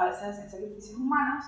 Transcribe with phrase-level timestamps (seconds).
[0.00, 1.44] a veces hacían sacrificios humanos,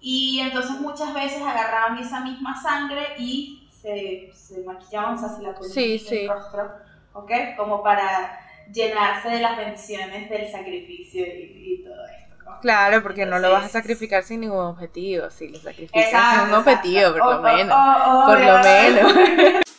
[0.00, 5.42] y entonces muchas veces agarraban esa misma sangre y se, se maquillaban, o sea, se
[5.42, 6.26] la ponían Sí, en el sí.
[6.28, 6.70] rostro,
[7.12, 7.30] ¿ok?
[7.56, 8.38] Como para
[8.72, 12.36] llenarse de las bendiciones del sacrificio y, y todo esto.
[12.44, 12.60] ¿no?
[12.60, 15.28] Claro, porque no lo vas a Entonces- sacrificar sin ningún objetivo.
[15.30, 17.18] Si lo sacrificas con un objetivo, exacto.
[17.18, 17.76] por lo Oh, oh, menos.
[17.78, 19.62] oh, oh, por lo menos.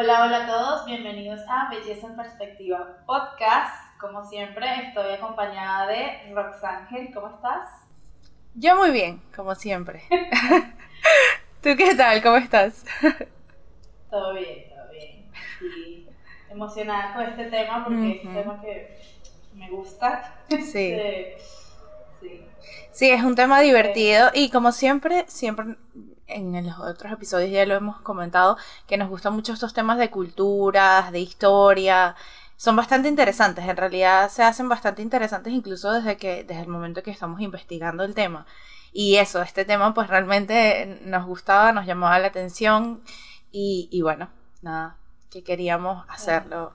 [0.00, 3.98] Hola, hola a todos, bienvenidos a Belleza en Perspectiva Podcast.
[4.00, 7.12] Como siempre, estoy acompañada de Roxángel.
[7.12, 7.64] ¿Cómo estás?
[8.54, 10.04] Yo muy bien, como siempre.
[11.62, 12.22] ¿Tú qué tal?
[12.22, 12.84] ¿Cómo estás?
[14.08, 15.32] Todo bien, todo bien.
[15.62, 16.08] Y
[16.48, 19.00] emocionada con este tema porque es un tema que
[19.54, 20.32] me gusta.
[20.48, 20.96] Sí.
[22.20, 22.46] Sí.
[22.92, 25.74] Sí, es un tema divertido y como siempre, siempre
[26.28, 30.10] en los otros episodios ya lo hemos comentado, que nos gustan mucho estos temas de
[30.10, 32.14] culturas, de historia.
[32.56, 37.02] Son bastante interesantes, en realidad se hacen bastante interesantes incluso desde que desde el momento
[37.02, 38.46] que estamos investigando el tema.
[38.92, 43.02] Y eso, este tema pues realmente nos gustaba, nos llamaba la atención
[43.52, 44.28] y, y bueno,
[44.62, 44.96] nada,
[45.30, 46.72] que queríamos hacerlo.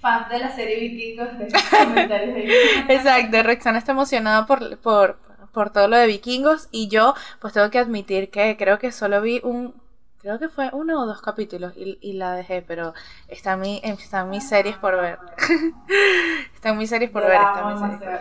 [0.00, 2.48] Fans de la serie Vikingos, de comentarios ahí.
[2.88, 5.18] Exacto, Roxana está emocionada por, por,
[5.58, 9.20] por todo lo de vikingos y yo pues tengo que admitir que creo que solo
[9.20, 9.74] vi un,
[10.20, 12.94] creo que fue uno o dos capítulos y, y la dejé, pero
[13.26, 15.18] está en, mi, está en mis series por ver.
[16.54, 18.20] está en mis series por ver, la está en amo mis series.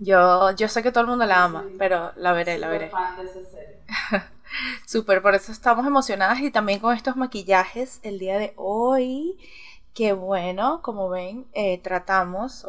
[0.00, 2.90] Yo, yo sé que todo el mundo la ama, pero la veré, la veré.
[4.86, 9.38] Súper, por eso estamos emocionadas y también con estos maquillajes el día de hoy.
[9.94, 12.66] Que bueno, como ven, eh, tratamos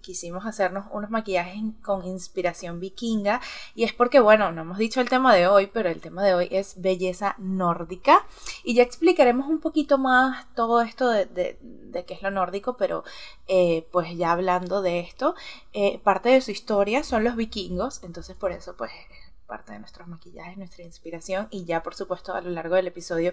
[0.00, 3.40] quisimos hacernos unos maquillajes con inspiración vikinga.
[3.74, 6.34] Y es porque, bueno, no hemos dicho el tema de hoy, pero el tema de
[6.34, 8.24] hoy es belleza nórdica.
[8.64, 12.76] Y ya explicaremos un poquito más todo esto de, de- de qué es lo nórdico,
[12.76, 13.02] pero
[13.46, 15.34] eh, pues ya hablando de esto,
[15.72, 19.78] eh, parte de su historia son los vikingos, entonces por eso pues es parte de
[19.78, 23.32] nuestros maquillajes, nuestra inspiración y ya por supuesto a lo largo del episodio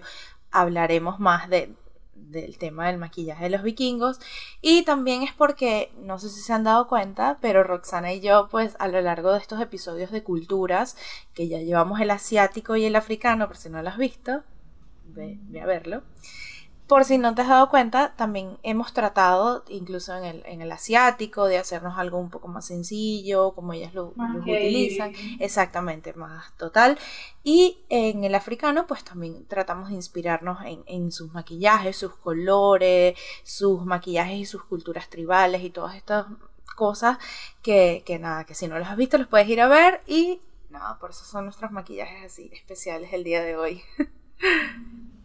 [0.50, 1.74] hablaremos más de,
[2.16, 4.18] del tema del maquillaje de los vikingos.
[4.60, 8.48] Y también es porque no sé si se han dado cuenta pero Roxana y yo
[8.50, 10.96] pues a lo largo de estos episodios de culturas
[11.34, 14.42] que ya llevamos el asiático y el africano por si no lo has visto
[15.04, 16.02] ve, ve a verlo
[16.86, 20.70] por si no te has dado cuenta, también hemos tratado, incluso en el, en el
[20.70, 25.12] asiático, de hacernos algo un poco más sencillo, como ellas lo, utilizan.
[25.40, 26.96] Exactamente, más total.
[27.42, 33.18] Y en el africano, pues también tratamos de inspirarnos en, en sus maquillajes, sus colores,
[33.42, 36.26] sus maquillajes y sus culturas tribales y todas estas
[36.76, 37.18] cosas
[37.62, 40.40] que, que nada, que si no los has visto los puedes ir a ver y
[40.70, 43.82] nada, por eso son nuestros maquillajes así especiales el día de hoy.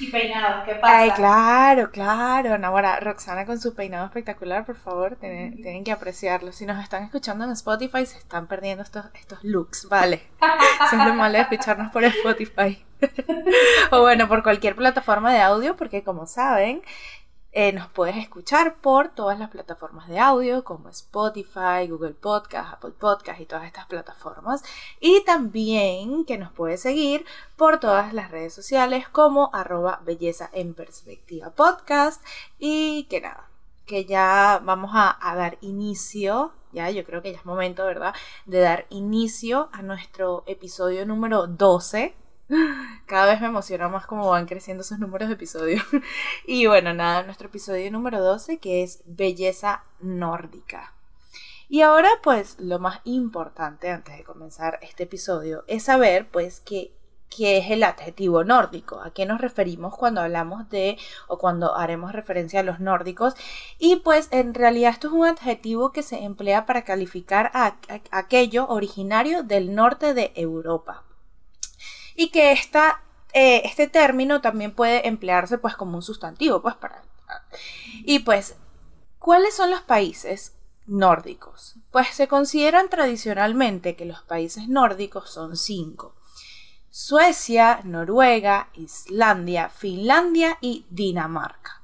[0.00, 0.98] Y peinados, ¿qué pasa?
[0.98, 2.66] Ay, claro, claro.
[2.66, 6.52] Ahora, Roxana con su peinado espectacular, por favor, tienen, tienen que apreciarlo.
[6.52, 10.22] Si nos están escuchando en Spotify, se están perdiendo estos, estos looks, vale.
[10.86, 12.84] Eso es lo malo de escucharnos por Spotify.
[13.90, 16.82] o bueno, por cualquier plataforma de audio, porque como saben,
[17.58, 22.90] eh, nos puedes escuchar por todas las plataformas de audio, como Spotify, Google Podcast, Apple
[22.90, 24.62] Podcast y todas estas plataformas.
[25.00, 27.24] Y también que nos puedes seguir
[27.56, 32.22] por todas las redes sociales como arroba belleza en perspectiva podcast.
[32.58, 33.48] Y que nada,
[33.86, 38.14] que ya vamos a, a dar inicio, ya yo creo que ya es momento, ¿verdad?
[38.44, 42.14] De dar inicio a nuestro episodio número 12.
[43.06, 45.82] Cada vez me emociona más cómo van creciendo esos números de episodios.
[46.46, 50.92] Y bueno, nada, nuestro episodio número 12 que es belleza nórdica.
[51.68, 56.92] Y ahora pues lo más importante antes de comenzar este episodio es saber pues qué,
[57.38, 60.96] es el adjetivo nórdico, a qué nos referimos cuando hablamos de
[61.26, 63.34] o cuando haremos referencia a los nórdicos.
[63.78, 67.76] Y pues en realidad esto es un adjetivo que se emplea para calificar a-
[68.12, 71.02] aquello originario del norte de Europa
[72.16, 77.02] y que esta, eh, este término también puede emplearse pues como un sustantivo, pues para...
[78.04, 78.56] Y pues,
[79.18, 80.54] ¿cuáles son los países
[80.86, 81.76] nórdicos?
[81.90, 86.14] Pues se consideran tradicionalmente que los países nórdicos son cinco.
[86.90, 91.82] Suecia, Noruega, Islandia, Finlandia y Dinamarca.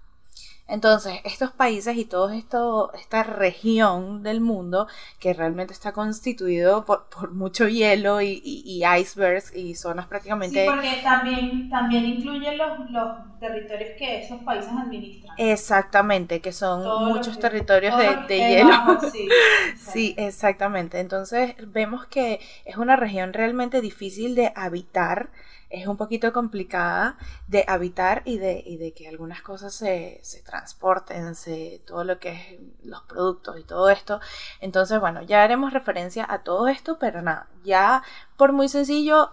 [0.73, 4.87] Entonces, estos países y toda esta región del mundo
[5.21, 10.65] que realmente está constituido por, por mucho hielo y, y- y icebergs y zonas prácticamente...
[10.65, 15.35] Sí, porque también, también incluye los, los territorios que esos países administran.
[15.39, 18.71] Exactamente, que son muchos que- territorios de, hielo.
[18.71, 19.29] vamos, sí,
[19.77, 21.01] Sí, exactamente.
[21.01, 25.31] Entonces vemos que es una región realmente difícil de habitar.
[25.73, 27.17] Es un poquito complicada
[27.49, 32.19] de habitar y de, y de que algunas cosas se, se transporten, se, todo lo
[32.19, 34.21] que es los productos y todo esto.
[34.61, 38.03] Entonces, bueno, ya haremos referencia a todo esto, pero nada, ya
[38.37, 39.33] por muy sencillo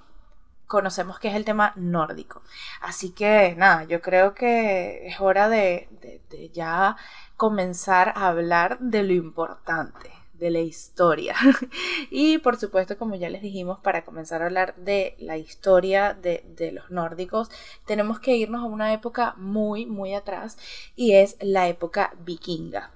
[0.68, 2.42] conocemos que es el tema nórdico.
[2.82, 5.90] Así que nada, yo creo que es hora de,
[6.30, 6.96] de ya
[7.36, 11.36] comenzar a hablar de lo importante de la historia.
[12.10, 16.44] y por supuesto, como ya les dijimos, para comenzar a hablar de la historia de,
[16.56, 17.50] de, los nórdicos,
[17.86, 20.58] tenemos que irnos a una época muy, muy atrás
[20.96, 22.92] y es la época vikinga.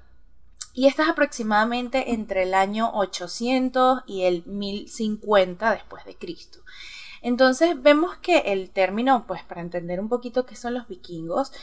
[0.73, 6.59] Y esta es aproximadamente entre el año 800 y el 1050 después de Cristo.
[7.21, 11.53] Entonces vemos que el término, pues para entender un poquito qué son los vikingos,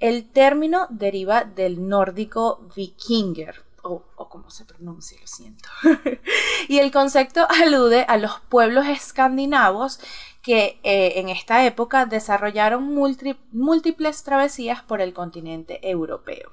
[0.00, 5.68] el término deriva del nórdico vikinger, o, como se pronuncia, lo siento.
[6.68, 10.00] y el concepto alude a los pueblos escandinavos
[10.42, 12.94] que eh, en esta época desarrollaron
[13.52, 16.50] múltiples travesías por el continente europeo.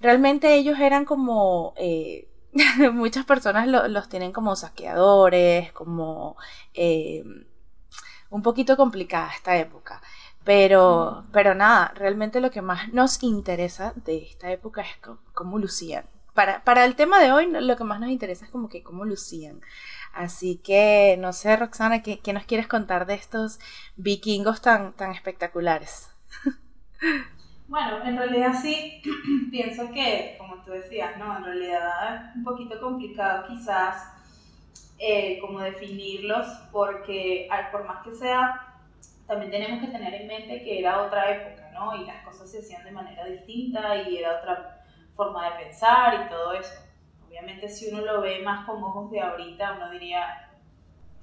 [0.00, 1.74] Realmente ellos eran como...
[1.76, 2.28] Eh,
[2.92, 6.36] muchas personas los tienen como saqueadores, como
[6.72, 7.22] eh,
[8.30, 10.00] un poquito complicada esta época.
[10.42, 14.88] Pero, pero nada, realmente lo que más nos interesa de esta época es
[15.34, 18.84] cómo lucían para, el tema de hoy lo que más nos interesa es como que
[18.84, 19.60] cómo lucían.
[20.12, 23.58] Así que, no sé, Roxana, ¿qué, nos quieres contar de estos
[23.96, 26.10] vikingos tan, tan espectaculares?
[27.68, 29.02] Bueno, en realidad sí,
[29.50, 31.36] pienso que, como tú decías, ¿no?
[31.36, 34.04] En realidad es un poquito complicado quizás
[35.00, 38.76] eh, como definirlos porque por más que sea,
[39.26, 42.00] también tenemos que tener en mente que era otra época, ¿no?
[42.00, 44.75] Y las cosas se hacían de manera distinta y era otra
[45.16, 46.74] forma de pensar y todo eso.
[47.26, 50.50] Obviamente si uno lo ve más con ojos de ahorita, uno diría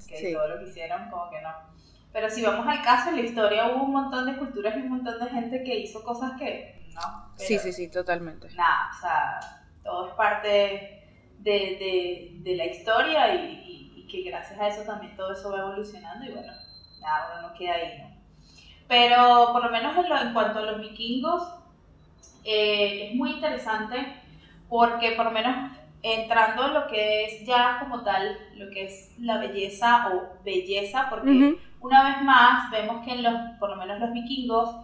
[0.08, 1.52] que todo lo que hicieron, como que no.
[2.12, 4.90] Pero si vamos al caso, en la historia hubo un montón de culturas y un
[4.90, 7.32] montón de gente que hizo cosas que no.
[7.36, 8.50] Sí, sí, sí, totalmente.
[8.54, 11.04] Nada, o sea, todo es parte
[11.40, 16.24] de, de, la historia y, y, que gracias a eso también todo eso va evolucionando
[16.24, 16.54] y bueno,
[17.02, 18.16] nada, uno no queda ahí, ¿no?
[18.88, 21.42] Pero por lo menos en, lo, en cuanto a los vikingos,
[22.44, 24.22] eh, es muy interesante
[24.70, 29.14] porque por lo menos entrando en lo que es ya como tal, lo que es
[29.20, 34.00] la belleza o belleza, porque una vez más vemos que en los, por lo menos
[34.00, 34.76] los vikingos,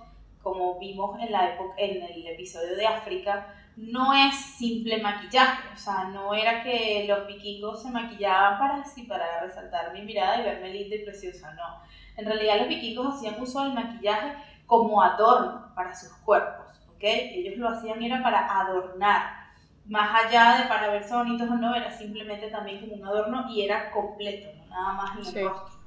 [0.41, 5.77] como vimos en, la época, en el episodio de África, no es simple maquillaje, o
[5.77, 10.43] sea, no era que los vikingos se maquillaban para así, para resaltar mi mirada y
[10.43, 11.81] verme linda y preciosa, no.
[12.15, 14.35] En realidad los vikingos hacían uso del maquillaje
[14.65, 16.68] como adorno para sus cuerpos.
[17.01, 19.39] Ellos lo hacían era para adornar,
[19.85, 23.63] más allá de para verse bonitos o no, era simplemente también como un adorno y
[23.63, 25.79] era completo, nada más en el rostro,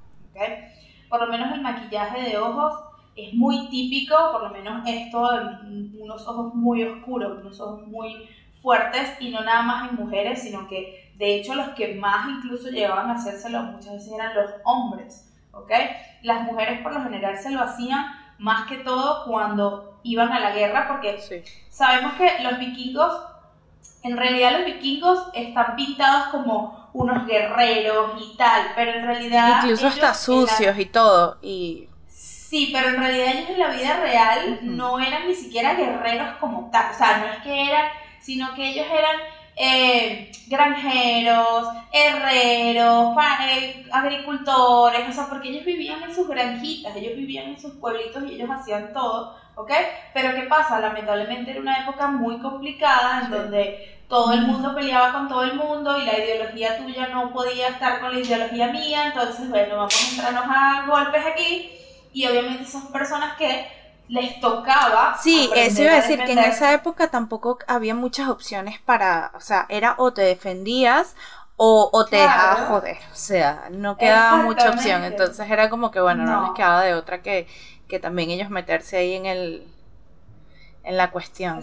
[1.08, 2.74] Por lo menos el maquillaje de ojos
[3.14, 5.28] es muy típico, por lo menos esto,
[5.98, 8.28] unos ojos muy oscuros, unos ojos muy
[8.60, 12.70] fuertes y no nada más en mujeres, sino que de hecho los que más incluso
[12.70, 15.70] llegaban a hacérselo muchas veces eran los hombres, ¿ok?
[16.22, 18.04] Las mujeres por lo general se lo hacían
[18.38, 21.18] más que todo cuando iban a la guerra, porque
[21.70, 23.12] sabemos que los vikingos,
[24.02, 29.62] en realidad los vikingos están pintados como unos guerreros y tal, pero en realidad...
[29.62, 31.88] Incluso hasta sucios y todo, y...
[32.08, 36.68] Sí, pero en realidad ellos en la vida real no eran ni siquiera guerreros como
[36.70, 37.86] tal, o sea, no es que eran,
[38.20, 39.16] sino que ellos eran
[39.56, 43.16] eh, granjeros, herreros,
[43.48, 48.22] eh, agricultores, o sea, porque ellos vivían en sus granjitas, ellos vivían en sus pueblitos
[48.24, 49.70] y ellos hacían todo, ¿ok?
[50.14, 50.80] Pero ¿qué pasa?
[50.80, 55.54] Lamentablemente era una época muy complicada en donde todo el mundo peleaba con todo el
[55.54, 59.94] mundo y la ideología tuya no podía estar con la ideología mía, entonces, bueno, vamos
[59.94, 61.72] a entrarnos a golpes aquí
[62.12, 63.66] y obviamente esas personas que
[64.08, 65.16] les tocaba.
[65.22, 69.40] Sí, eso iba a decir que en esa época tampoco había muchas opciones para, o
[69.40, 71.16] sea, era o te defendías
[71.56, 76.00] o, o te dejabas joder, o sea, no quedaba mucha opción, entonces era como que
[76.00, 77.46] bueno, no, les quedaba de otra que,
[77.92, 79.66] que también ellos meterse ahí en el
[80.82, 81.58] en la cuestión.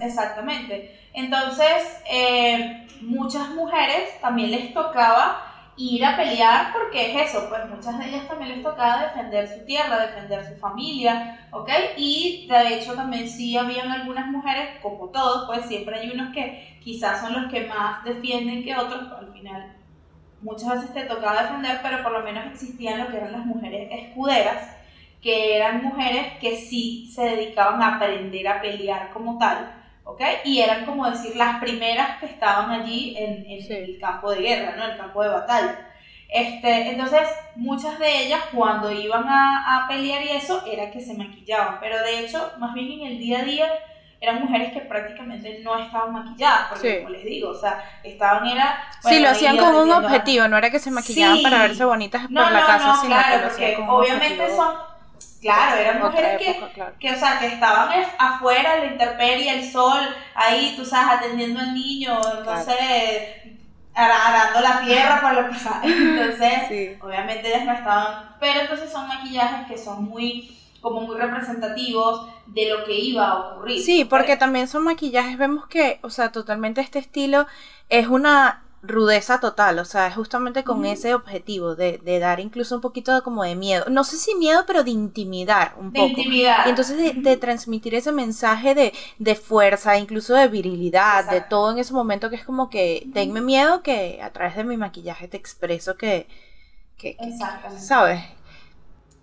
[0.00, 0.98] exactamente.
[1.12, 5.44] Entonces, eh, muchas mujeres también les tocaba
[5.76, 9.62] ir a pelear porque es eso, pues muchas de ellas también les tocaba defender su
[9.66, 11.68] tierra, defender su familia, ¿ok?
[11.98, 16.78] Y de hecho también sí habían algunas mujeres, como todos, pues siempre hay unos que
[16.82, 19.76] quizás son los que más defienden que otros, al final
[20.40, 23.88] muchas veces te tocaba defender, pero por lo menos existían lo que eran las mujeres
[23.90, 24.81] escuderas,
[25.22, 29.72] que eran mujeres que sí se dedicaban a aprender a pelear como tal,
[30.04, 30.20] ¿ok?
[30.44, 34.84] Y eran como decir las primeras que estaban allí en, el campo de guerra, ¿no?
[34.84, 35.88] El campo de batalla.
[36.28, 41.14] Este, entonces, muchas de ellas cuando iban a, a pelear y eso, era que se
[41.14, 43.68] maquillaban, pero de hecho, más bien en el día a día,
[44.22, 48.80] eran mujeres que prácticamente no estaban maquilladas, porque como les digo, o sea, estaban era...
[49.02, 52.32] sí, lo hacían con un objetivo, no era que se maquillaban para verse bonitas por
[52.32, 54.91] la casa, sino que lo hacían con obviamente son...
[55.42, 56.70] Claro, eran mujeres que,
[57.00, 60.00] que, o sea, que estaban afuera, la intemperie, el sol,
[60.36, 63.58] ahí, tú sabes, atendiendo al niño, no sé,
[63.92, 69.66] arando la tierra para lo que Entonces, obviamente ellas no estaban, pero entonces son maquillajes
[69.66, 73.82] que son muy como muy representativos de lo que iba a ocurrir.
[73.82, 77.46] Sí, porque también son maquillajes, vemos que, o sea, totalmente este estilo
[77.88, 82.74] es una rudeza total, o sea, es justamente con ese objetivo de, de, dar incluso
[82.74, 86.08] un poquito de, como de miedo, no sé si miedo, pero de intimidar un poco.
[86.08, 86.66] Intimidar.
[86.66, 91.70] Y entonces de, de, transmitir ese mensaje de, de fuerza, incluso de virilidad, de todo
[91.70, 95.28] en ese momento que es como que, tenme miedo que a través de mi maquillaje
[95.28, 96.26] te expreso que,
[96.98, 98.20] que, que ¿sabes?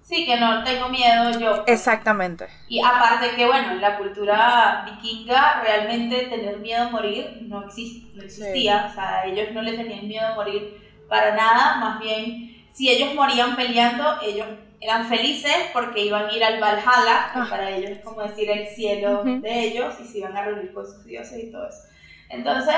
[0.10, 1.64] Sí, que no tengo miedo yo.
[1.68, 2.48] Exactamente.
[2.68, 8.18] Y aparte que, bueno, en la cultura vikinga realmente tener miedo a morir no, existe,
[8.18, 8.88] no existía.
[8.90, 11.76] O sea, ellos no le tenían miedo a morir para nada.
[11.76, 14.48] Más bien, si ellos morían peleando, ellos
[14.82, 17.48] eran felices porque iban a ir al Valhalla, que ah.
[17.48, 20.88] para ellos es como decir el cielo de ellos, y se iban a reunir con
[20.88, 21.84] sus dioses y todo eso.
[22.30, 22.76] Entonces,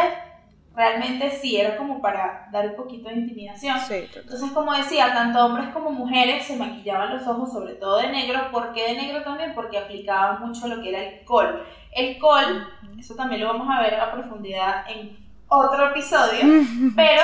[0.76, 3.78] realmente sí era como para dar un poquito de intimidación.
[3.90, 8.52] Entonces, como decía, tanto hombres como mujeres se maquillaban los ojos, sobre todo de negro.
[8.52, 9.54] ¿Por qué de negro también?
[9.54, 11.64] Porque aplicaban mucho lo que era el col.
[11.92, 17.24] El col, eso también lo vamos a ver a profundidad en otro episodio, pero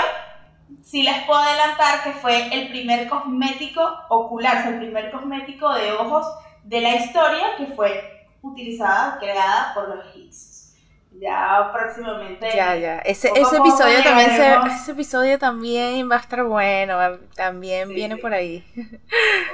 [0.83, 5.73] sí les puedo adelantar que fue el primer cosmético ocular, o sea, el primer cosmético
[5.73, 6.27] de ojos
[6.63, 10.56] de la historia que fue utilizada, creada por los egipcios
[11.19, 12.49] ya próximamente.
[12.55, 12.99] Ya, ya.
[12.99, 16.97] Ese, ese episodio también se, ese episodio también va a estar bueno,
[17.35, 18.63] también viene por ahí.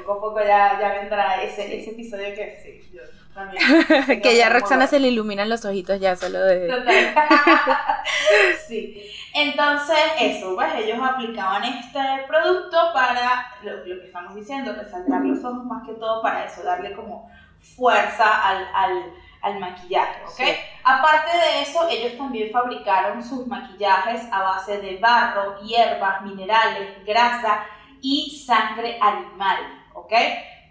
[0.06, 3.02] Poco a poco ya, ya vendrá ese, ese episodio que sí, yo
[3.34, 4.22] también.
[4.22, 6.68] que ya a Roxana se le iluminan los ojitos ya solo de.
[6.68, 7.16] Total.
[8.68, 9.10] sí.
[9.34, 15.44] Entonces, eso, pues ellos aplicaban este producto para lo, lo, que estamos diciendo, resaltar los
[15.44, 17.32] ojos más que todo para eso, darle como
[17.76, 20.40] fuerza al, al al maquillaje, ¿ok?
[20.86, 27.66] Aparte de eso, ellos también fabricaron sus maquillajes a base de barro, hierbas, minerales, grasa
[28.02, 29.58] y sangre animal,
[29.94, 30.14] ¿ok?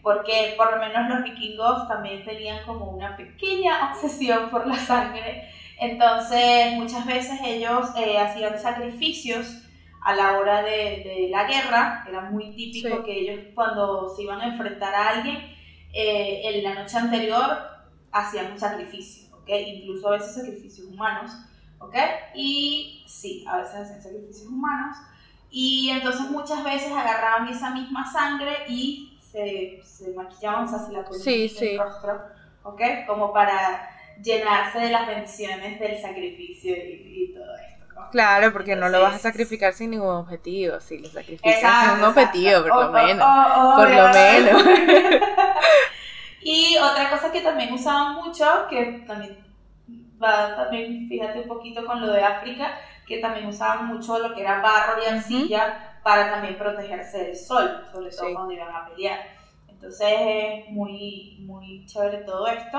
[0.03, 5.51] Porque por lo menos los vikingos también tenían como una pequeña obsesión por la sangre.
[5.79, 9.65] Entonces, muchas veces ellos eh, hacían sacrificios
[10.03, 12.05] a la hora de, la guerra.
[12.09, 15.57] Era muy típico que ellos cuando se iban a enfrentar a alguien,
[15.93, 17.72] eh, en la noche anterior
[18.13, 19.49] hacían un sacrificio, ¿ok?
[19.49, 21.33] Incluso a veces sacrificios humanos,
[21.79, 21.97] ¿ok?
[22.35, 24.97] Y sí, a veces hacían sacrificios humanos.
[25.51, 30.93] Y entonces muchas veces agarraban esa misma sangre y se, se maquillaban, o sea, se
[30.93, 32.21] la ponían en el rostro,
[32.63, 32.81] ¿ok?
[33.07, 33.91] Como para
[34.23, 37.73] llenarse de las bendiciones del sacrificio y, todo esto.
[38.11, 42.05] Claro, porque no lo vas a sacrificar sin ningún objetivo, si lo sacrificas sin un
[42.05, 43.77] objetivo, por lo menos.
[43.77, 44.63] por lo menos.
[46.45, 49.39] Y otra cosa que también usaban mucho, que también
[50.23, 54.43] va también, fíjate un poquito con lo de África, que también usaban mucho lo que
[54.43, 59.21] era barro y arcilla para también protegerse del sol, sobre todo cuando iban a pelear.
[59.69, 62.79] Entonces es muy, muy chévere todo esto.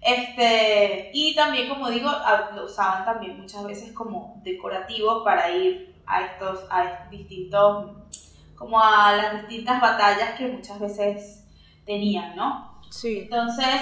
[0.00, 2.10] Este, y también, como digo,
[2.54, 7.96] lo usaban también muchas veces como decorativo para ir a estos, a distintos,
[8.56, 11.44] como a las distintas batallas que muchas veces
[11.84, 12.67] tenían, ¿no?
[12.90, 13.20] Sí.
[13.22, 13.80] Entonces,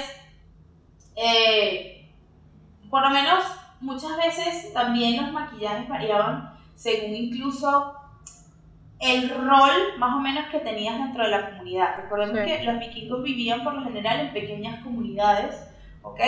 [1.16, 2.10] eh,
[2.90, 3.44] por lo menos
[3.80, 7.94] muchas veces también los maquillajes variaban según incluso
[9.00, 11.96] el rol más o menos que tenías dentro de la comunidad.
[11.96, 15.54] Recordemos que los vikingos vivían por lo general en pequeñas comunidades,
[16.02, 16.20] ¿ok?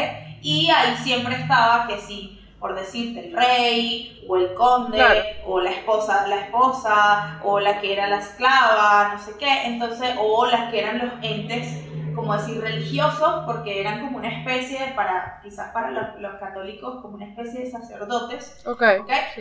[0.43, 5.03] Y ahí siempre estaba que sí, por decirte, el rey, o el conde,
[5.47, 10.15] o la esposa, la esposa, o la que era la esclava, no sé qué, entonces,
[10.21, 11.88] o las que eran los entes
[12.19, 17.27] como decir, religiosos, porque eran como una especie, para quizás para los, católicos, como una
[17.27, 19.01] especie de sacerdotes, okay,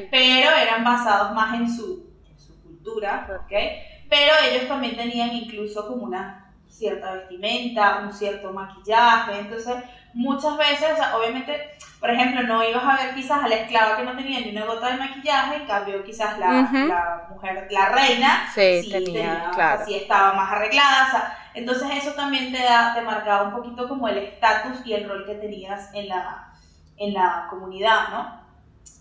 [0.10, 3.82] pero eran basados más en su, su cultura, ¿okay?
[4.10, 9.76] pero ellos también tenían incluso como una cierta vestimenta, un cierto maquillaje, entonces
[10.18, 13.96] muchas veces, o sea, obviamente, por ejemplo, no ibas a ver quizás a la esclava
[13.96, 17.90] que no tenía ni una gota de maquillaje, en cambio quizás la, la mujer, la
[17.90, 19.86] reina, sí, tenía, claro.
[19.86, 23.88] sí estaba más arreglada, o sea, entonces eso también te, da, te marcaba un poquito
[23.88, 26.52] como el estatus y el rol que tenías en la,
[26.98, 28.42] en la comunidad, ¿no?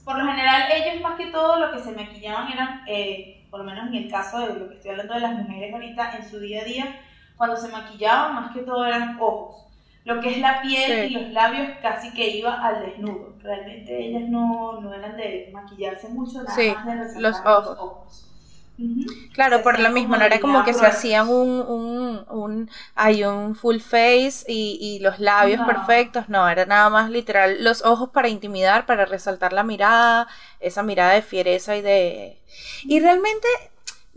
[0.04, 3.64] Por lo general ellos más que todo lo que se maquillaban eran, eh, por lo
[3.64, 6.38] menos en el caso de lo que estoy hablando de las mujeres ahorita, en su
[6.40, 7.00] día a día,
[7.36, 9.66] cuando se maquillaban, más que todo eran ojos.
[10.06, 13.34] Lo que es la piel y los labios casi que iba al desnudo.
[13.42, 18.22] Realmente ellas no, no eran de maquillarse mucho, nada más de resaltar los ojos.
[19.32, 23.56] Claro, por lo mismo, no era como que se hacían un, un, un, hay un
[23.56, 28.28] full face y, y los labios perfectos, no, era nada más literal los ojos para
[28.28, 30.28] intimidar, para resaltar la mirada,
[30.60, 32.38] esa mirada de fiereza y de...
[32.84, 33.48] Y realmente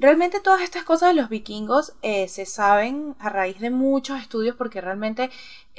[0.02, 4.56] Realmente todas estas cosas de los vikingos eh, se saben a raíz de muchos estudios
[4.56, 5.30] porque realmente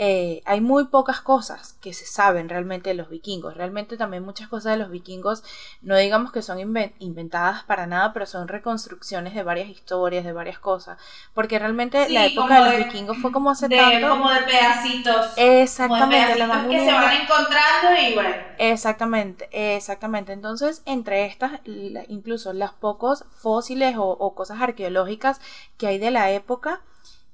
[0.02, 3.54] eh, hay muy pocas cosas que se saben realmente de los vikingos.
[3.54, 5.45] Realmente también muchas cosas de los vikingos,
[5.83, 10.59] no digamos que son inventadas para nada, pero son reconstrucciones de varias historias, de varias
[10.59, 10.97] cosas.
[11.35, 14.09] Porque realmente la época de los vikingos fue como hace tanto.
[14.09, 15.33] Como de pedacitos.
[15.37, 16.33] Exactamente.
[16.71, 18.35] que se van encontrando y bueno.
[18.57, 20.33] Exactamente, exactamente.
[20.33, 21.61] Entonces, entre estas,
[22.09, 25.42] incluso los pocos fósiles o, o cosas arqueológicas
[25.76, 26.80] que hay de la época,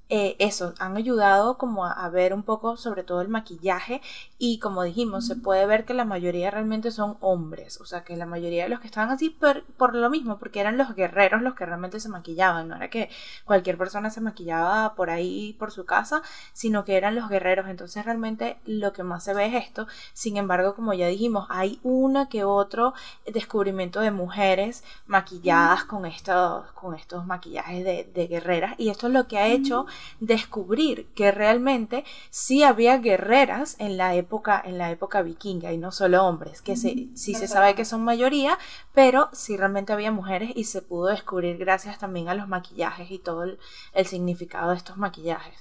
[0.09, 4.01] eh, eso, han ayudado como a, ver un poco sobre todo el maquillaje
[4.39, 8.17] y como dijimos, se puede ver que la mayoría realmente son hombres, o sea que
[8.17, 11.43] la mayoría de los que estaban así por, por, lo mismo, porque eran los guerreros
[11.43, 13.11] los que realmente se maquillaban, no era que
[13.45, 16.23] cualquier persona se maquillaba por ahí por su casa,
[16.53, 20.37] sino que eran los guerreros, entonces realmente lo que más se ve es esto, sin
[20.37, 22.95] embargo como ya dijimos, hay una que otro
[23.27, 29.13] descubrimiento de mujeres maquilladas con estos, con estos maquillajes de, de guerreras y esto es
[29.13, 29.87] lo que ha hecho
[30.21, 35.93] descubrir que realmente sí había guerreras en la época, en la época vikinga y no
[35.93, 38.59] solo hombres, que sí se sabe que son mayoría,
[38.95, 43.19] pero sí realmente había mujeres y se pudo descubrir gracias también a los maquillajes y
[43.19, 43.59] todo el,
[44.07, 45.55] significado de estos maquillajes.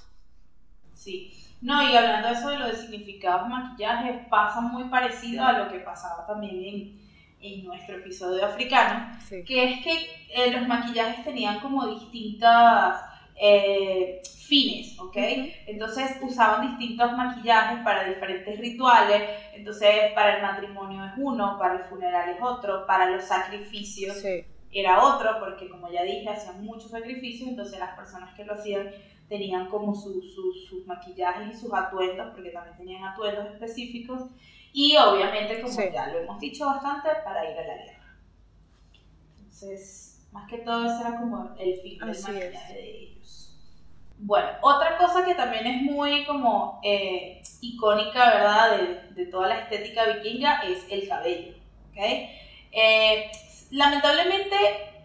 [0.93, 1.33] Sí.
[1.61, 5.79] No, y hablando de eso de significados de maquillajes, pasa muy parecido a lo que
[5.79, 6.99] pasaba también
[7.41, 12.99] en, nuestro episodio africano, que es que eh, los maquillajes tenían como distintas
[13.35, 15.17] eh, fines, ¿ok?
[15.67, 19.23] Entonces usaban distintos maquillajes para diferentes rituales,
[19.53, 24.23] entonces para el matrimonio es uno, para el funeral es otro, para los sacrificios
[24.71, 28.91] era otro, porque como ya dije, hacían muchos sacrificios, entonces las personas que lo hacían
[29.29, 34.23] tenían como sus maquillajes y sus atuendos, porque también tenían atuendos específicos,
[34.73, 38.17] y obviamente, como ya lo hemos dicho bastante, para ir a la guerra.
[39.37, 43.57] Entonces, más que todo ese era como el fin del maquillaje de ellos.
[44.17, 48.77] Bueno, otra cosa que también es muy como eh, icónica, ¿verdad?
[48.77, 51.53] De, de, toda la estética vikinga es el cabello,
[51.91, 51.97] ¿ok?
[52.73, 53.31] Eh,
[53.71, 54.55] lamentablemente,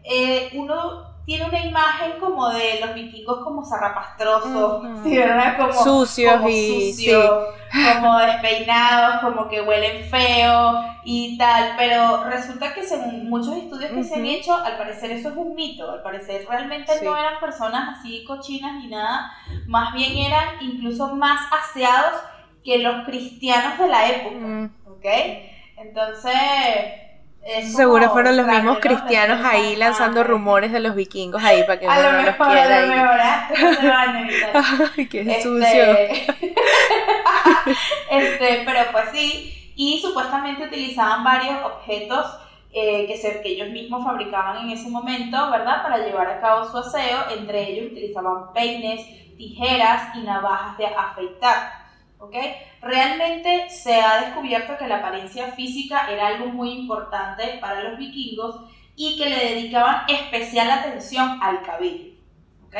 [0.03, 5.57] eh, uno tiene una imagen como de los vikingos como zarrapastrosos, ¿sí, verdad?
[5.57, 6.41] Como, sucios
[7.73, 13.93] y como despeinados, como que huelen feo y tal, pero resulta que según muchos estudios
[13.93, 17.39] que se han hecho, al parecer eso es un mito, al parecer realmente no eran
[17.39, 19.31] personas así cochinas ni nada,
[19.67, 22.21] más bien eran incluso más aseados
[22.65, 25.07] que los cristianos de la época, ¿ok?
[25.77, 26.35] Entonces
[27.75, 32.13] Seguro fueron los mismos cristianos ahí lanzando rumores de los vikingos ahí para que uno
[32.13, 34.31] no los quiera ahí.
[34.97, 35.85] Ay, qué este, sucio.
[38.11, 42.27] este, pero pues sí, y supuestamente utilizaban varios objetos
[42.73, 45.83] eh, que, se, que ellos mismos fabricaban en ese momento, ¿verdad?
[45.83, 47.31] Para llevar a cabo su aseo.
[47.37, 51.80] Entre ellos utilizaban peines, tijeras y navajas de afeitar.
[52.21, 52.35] ¿Ok?
[52.83, 58.61] Realmente se ha descubierto que la apariencia física era algo muy importante para los vikingos
[58.95, 62.13] y que le dedicaban especial atención al cabello,
[62.67, 62.77] ¿ok?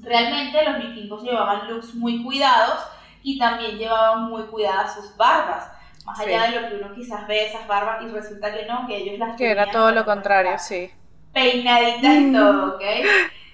[0.00, 2.78] Realmente los vikingos llevaban looks muy cuidados
[3.22, 5.72] y también llevaban muy cuidadas sus barbas.
[6.06, 8.96] Más allá de lo que uno quizás ve esas barbas y resulta que no, que
[8.96, 10.90] ellos las Que era todo lo contrario, sí.
[11.34, 12.82] Peinaditas y todo, ¿ok?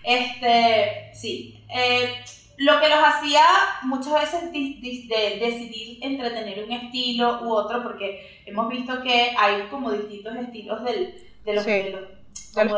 [0.07, 1.65] Este, sí.
[1.75, 2.23] Eh,
[2.57, 3.45] lo que los hacía
[3.83, 9.63] muchas veces de, decidir entre tener un estilo u otro, porque hemos visto que hay
[9.71, 11.15] como distintos estilos del,
[11.45, 11.65] de los,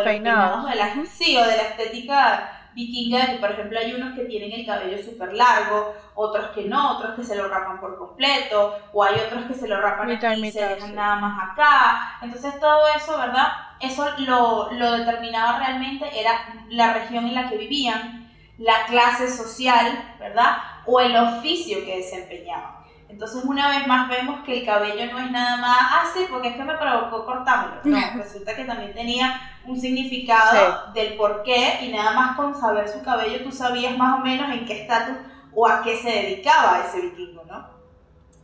[0.05, 0.65] peinados.
[1.09, 5.03] sí, o de la estética vikinga, que por ejemplo hay unos que tienen el cabello
[5.03, 9.45] súper largo, otros que no, otros que se lo rapan por completo, o hay otros
[9.47, 12.19] que se lo rapan y se dejan nada más acá.
[12.23, 13.49] Entonces todo eso, ¿verdad?
[13.81, 16.33] Eso lo, lo determinaba realmente, era
[16.69, 18.26] la región en la que vivían
[18.59, 20.57] la clase social, ¿verdad?
[20.87, 22.77] O el oficio que desempeñaban.
[23.09, 26.49] Entonces, una vez más vemos que el cabello no es nada más, ah, sí, porque
[26.49, 27.81] es que me provocó cortármelo.
[27.85, 32.89] No, resulta que también tenía un significado del por qué y nada más con saber
[32.89, 35.17] su cabello tú sabías más o menos en qué estatus
[35.55, 37.77] o a qué se dedicaba ese vikingo, ¿no?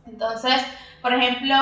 [0.05, 0.63] Entonces,
[1.01, 1.55] por ejemplo,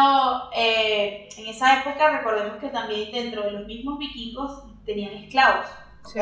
[0.56, 5.66] eh, en esa época recordemos que también dentro de los mismos vikingos tenían esclavos.
[6.06, 6.12] ¿ok?
[6.14, 6.22] Sí.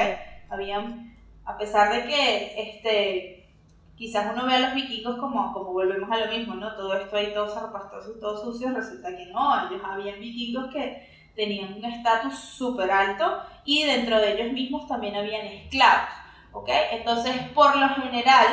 [0.50, 1.09] Habían,
[1.50, 3.50] a pesar de que este,
[3.98, 6.76] quizás uno ve a los vikingos como, como volvemos a lo mismo, ¿no?
[6.76, 11.10] Todo esto ahí todo zarpastoso y todo sucio, resulta que no, ellos habían vikingos que
[11.36, 16.12] tenían un estatus súper alto y dentro de ellos mismos también habían esclavos,
[16.52, 16.70] ¿ok?
[16.92, 18.46] Entonces, por lo general,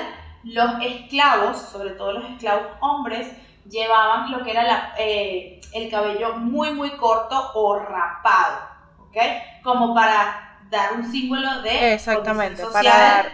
[0.45, 3.31] los esclavos, sobre todo los esclavos hombres,
[3.69, 8.57] llevaban lo que era eh, el cabello muy, muy corto o rapado,
[9.01, 9.19] ¿ok?
[9.63, 13.33] Como para dar un símbolo de Exactamente, condición para social, dar.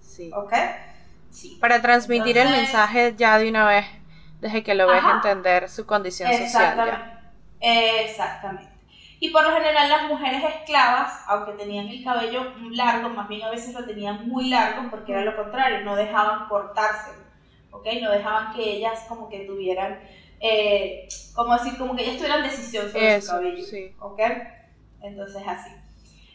[0.00, 0.30] Sí.
[0.34, 0.52] ¿ok?
[1.30, 1.58] Sí.
[1.60, 3.86] Para transmitir el Entonces- mensaje ya de una vez,
[4.40, 5.16] desde que lo ves Ajá.
[5.16, 6.44] entender su condición social.
[6.46, 7.00] Exactamente.
[7.60, 8.00] Ya.
[8.02, 8.72] Exactamente.
[9.18, 13.50] Y por lo general las mujeres esclavas, aunque tenían el cabello largo, más bien a
[13.50, 17.22] veces lo tenían muy largo porque era lo contrario, no dejaban cortárselo,
[17.70, 17.86] ¿ok?
[18.02, 19.98] No dejaban que ellas como que tuvieran,
[20.40, 23.94] eh, como decir, como que ellas tuvieran decisión sobre su Eso, cabello, sí.
[24.00, 24.20] ¿ok?
[25.02, 25.70] Entonces así.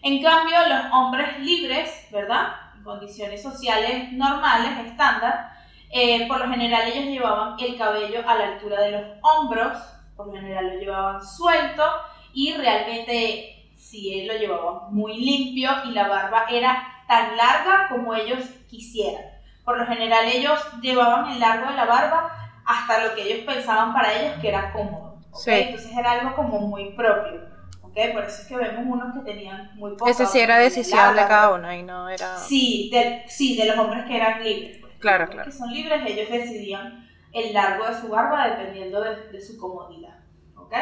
[0.02, 2.54] En cambio, los hombres libres, ¿verdad?
[2.76, 5.52] En condiciones sociales normales, estándar,
[5.92, 9.78] eh, por lo general ellos llevaban el cabello a la altura de los hombros,
[10.16, 11.84] por lo general lo llevaban suelto
[12.34, 18.16] y realmente si él lo llevaba muy limpio y la barba era tan larga como
[18.16, 19.26] ellos quisieran.
[19.66, 22.32] Por lo general ellos llevaban el largo de la barba
[22.66, 25.20] hasta lo que ellos pensaban para ellos que era cómodo.
[25.32, 25.40] ¿ok?
[25.40, 25.52] Sí.
[25.52, 27.51] Entonces era algo como muy propio.
[27.91, 28.13] ¿Ok?
[28.13, 30.10] Por eso es que vemos unos que tenían muy poco.
[30.10, 32.38] Ese sí era decisión de cada uno y no era.
[32.38, 34.77] Sí, de, sí, de los hombres que eran libres.
[34.80, 34.93] pues.
[34.99, 35.49] Claro, claro.
[35.49, 40.19] que son libres, ellos decidían el largo de su barba dependiendo de, de su comodidad.
[40.56, 40.73] ¿ok?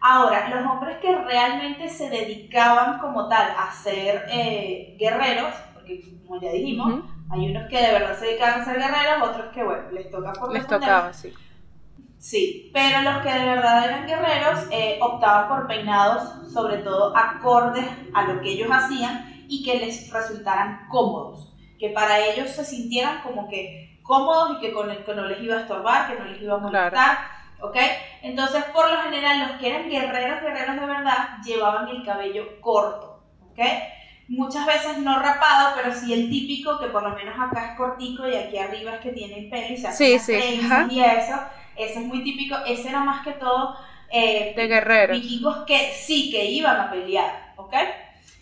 [0.00, 6.40] Ahora, los hombres que realmente se dedicaban como tal a ser eh, guerreros, porque como
[6.40, 9.90] ya dijimos, hay unos que de verdad se dedicaban a ser guerreros, otros que, bueno,
[9.90, 11.34] les toca por Les tocaba, sí.
[12.18, 17.86] Sí, pero los que de verdad eran guerreros eh, optaban por peinados, sobre todo acordes
[18.12, 23.22] a lo que ellos hacían y que les resultaran cómodos, que para ellos se sintieran
[23.22, 26.24] como que cómodos y que, con el, que no les iba a estorbar, que no
[26.24, 27.18] les iba a molestar,
[27.60, 27.76] ¿ok?
[28.22, 33.22] Entonces, por lo general, los que eran guerreros, guerreros de verdad, llevaban el cabello corto,
[33.52, 33.60] ¿ok?
[34.28, 38.28] Muchas veces no rapado, pero sí el típico, que por lo menos acá es cortico
[38.28, 41.36] y aquí arriba es que tienen pelo y se hacen Sí, sí, y eso,
[41.78, 43.76] ese es muy típico, ese era más que todo
[44.10, 45.20] eh, De guerreros.
[45.20, 47.74] vikingos que sí, que iban a pelear, ¿ok?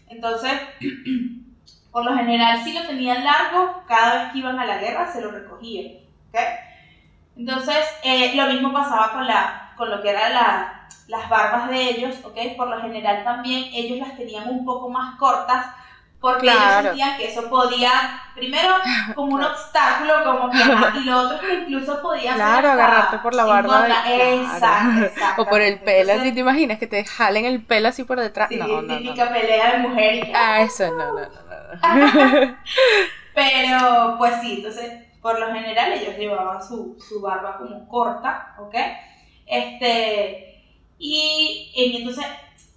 [0.08, 0.52] Entonces,
[1.92, 5.20] por lo general, si lo tenían largo, cada vez que iban a la guerra se
[5.20, 5.94] lo recogían,
[6.30, 6.38] ¿ok?
[7.36, 10.72] Entonces, eh, lo mismo pasaba con, la, con lo que eran la-
[11.08, 12.36] las barbas de ellos, ¿ok?
[12.56, 15.66] Por lo general también ellos las tenían un poco más cortas
[16.20, 17.90] porque ellos sentían que eso podía,
[18.34, 18.74] primero,
[19.14, 20.58] como un obstáculo, como que,
[21.00, 23.86] y lo otro que incluso podía ser Claro, hasta agarrarte por la barba.
[24.08, 25.42] Exacto, exacto.
[25.42, 28.48] O por el pelo, así te imaginas que te jalen el pelo así por detrás.
[28.48, 28.98] Sí, no, no, no.
[28.98, 32.46] típica pelea de mujer y que- Ah, eso no, no, no.
[32.46, 32.56] no.
[33.34, 38.74] Pero, pues sí, entonces, por lo general ellos llevaban su, su barba como corta, ¿ok?
[39.46, 40.64] Este,
[40.98, 42.24] y en- entonces,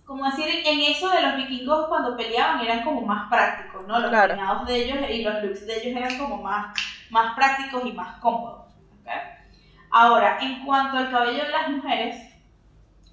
[0.09, 3.99] como decir, en eso de los vikingos cuando peleaban eran como más prácticos, ¿no?
[3.99, 4.33] Los Claro.
[4.33, 6.75] peinados de ellos y los looks de ellos eran como más,
[7.11, 9.07] más prácticos y más cómodos, ¿ok?
[9.91, 12.15] Ahora, en cuanto al cabello de las mujeres,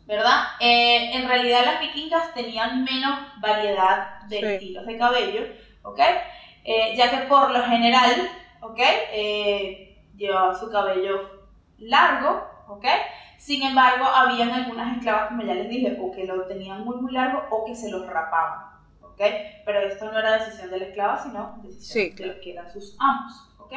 [0.06, 0.44] ¿verdad?
[0.58, 4.46] Eh, en realidad las vikingas tenían menos variedad de Sí.
[4.46, 5.42] estilos de cabello,
[5.82, 6.00] ¿ok?
[6.64, 8.30] Eh, ya que por lo general,
[8.62, 8.78] ¿ok?
[9.12, 11.44] Eh, llevaban su cabello
[11.76, 12.86] largo, ¿ok?
[13.46, 17.12] Sin embargo, habían algunas esclavas, como ya les dije, o que lo tenían muy, muy
[17.12, 19.20] largo o que se los rapaban, ¿ok?
[19.64, 22.68] Pero esto no era decisión de la esclava, sino decisión Sí, de los que eran
[22.68, 23.72] sus amos, ¿ok?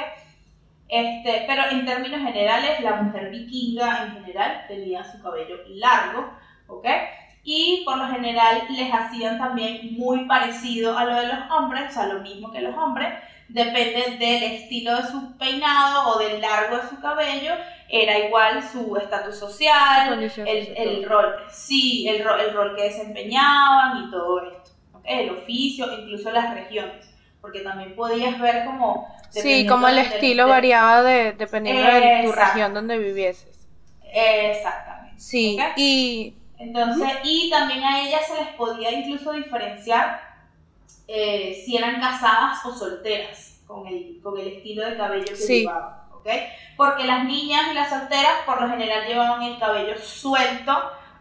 [0.88, 6.34] Este, pero en términos generales, la mujer vikinga en general tenía su cabello largo,
[6.65, 6.88] ¿ok?
[7.43, 11.93] Y por lo general les hacían también muy parecido a lo de los hombres, o
[11.93, 13.13] sea, lo mismo que los hombres,
[13.49, 17.53] depende del estilo de su peinado o del largo de su cabello,
[17.89, 24.07] era igual su estatus social, el, el rol, sí, el rol, el rol que desempeñaban
[24.07, 24.71] y todo esto,
[25.03, 27.09] el oficio, incluso las regiones,
[27.41, 29.07] porque también podías ver como...
[29.31, 33.67] Sí, como el estilo del- variaba de, dependiendo de tu región donde vivieses.
[34.12, 35.19] Exactamente.
[35.19, 40.19] Sí, y Entonces, y también a ellas se les podía incluso diferenciar
[41.12, 45.62] eh, si eran casadas o solteras con el, con el estilo de cabello que Sí.
[45.62, 46.28] llevaban, ¿ok?
[46.78, 50.72] Porque las niñas y las solteras por lo general llevaban el cabello suelto,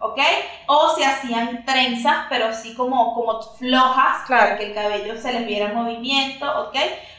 [0.01, 0.21] ¿ok?
[0.67, 4.43] O se hacían trenzas, pero así como, como flojas, Claro.
[4.45, 6.77] para que el cabello se les viera en movimiento, ¿ok?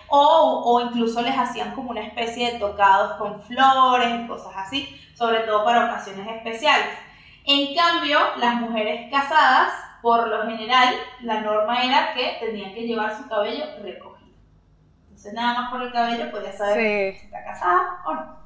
[0.08, 5.00] O, o incluso les hacían como una especie de tocados con flores y cosas así,
[5.16, 6.88] sobre todo para ocasiones especiales.
[7.46, 13.18] En cambio, las mujeres casadas, Por lo general, la norma era que tenían que llevar
[13.18, 14.36] su cabello recogido.
[15.04, 18.40] Entonces, nada más por el cabello podía saber si está casada o no.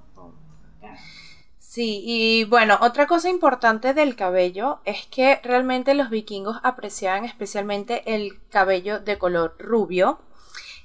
[1.74, 8.13] Sí, y bueno, otra cosa importante del cabello es que realmente los vikingos apreciaban especialmente
[8.13, 10.20] el cabello de color rubio.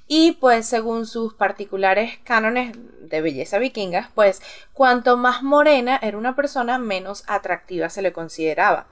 [0.07, 4.41] Y pues según sus particulares cánones de belleza vikingas, pues
[4.73, 8.87] cuanto más morena era una persona, menos atractiva se le consideraba.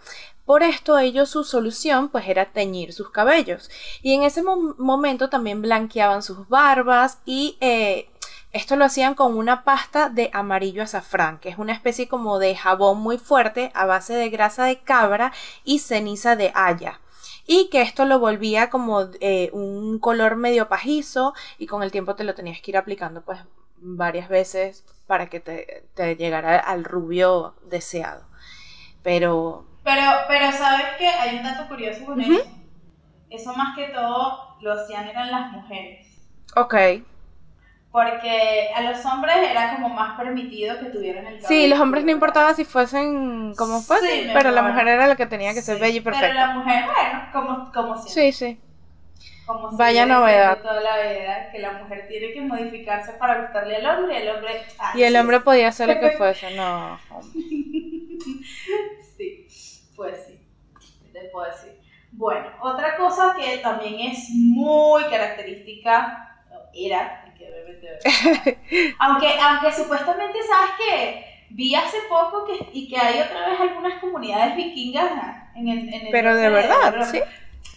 [0.47, 3.69] Por esto ellos su solución pues era teñir sus cabellos.
[4.01, 8.09] Y en ese momento también blanqueaban sus barbas y eh,
[8.53, 12.55] esto lo hacían con una pasta de amarillo azafrán, que es una especie como de
[12.55, 15.33] jabón muy fuerte a base de grasa de cabra
[15.65, 17.01] y ceniza de haya.
[17.45, 22.15] Y que esto lo volvía como eh, un color medio pajizo y con el tiempo
[22.15, 23.41] te lo tenías que ir aplicando pues
[23.79, 28.23] varias veces para que te, llegara al rubio deseado.
[29.03, 29.65] Pero...
[29.87, 32.43] Pero, pero sabes que hay un dato curioso con eso.
[33.29, 36.07] Eso más que todo lo hacían eran las mujeres.
[36.55, 36.75] Ok
[37.97, 41.47] porque a los hombres era como más permitido que tuvieran el cabello.
[41.47, 45.25] Sí, los hombres no importaba si fuesen como fuesen, pero la mujer era la que
[45.25, 46.27] tenía que ser bella y perfecta.
[46.27, 48.31] Pero la mujer, bueno, como, como siempre.
[48.31, 48.59] Sí, sí.
[49.47, 50.59] Como Vaya novedad.
[50.61, 54.29] Toda la vida, que la mujer tiene que modificarse para gustarle al hombre y el
[54.35, 54.61] hombre...
[54.93, 56.99] y el hombre podía hacer lo que fuese, no.
[59.17, 59.47] sí,
[59.95, 60.39] pues sí,
[61.13, 61.79] te puedo decir.
[62.11, 66.35] Bueno, otra cosa que también es muy característica,
[66.73, 67.23] era,
[68.99, 73.99] aunque, aunque supuestamente sabes que vi hace poco que, y que hay otra vez algunas
[73.99, 75.11] comunidades vikingas
[75.55, 75.93] en el...
[75.93, 77.19] En el Pero de verdad, sí.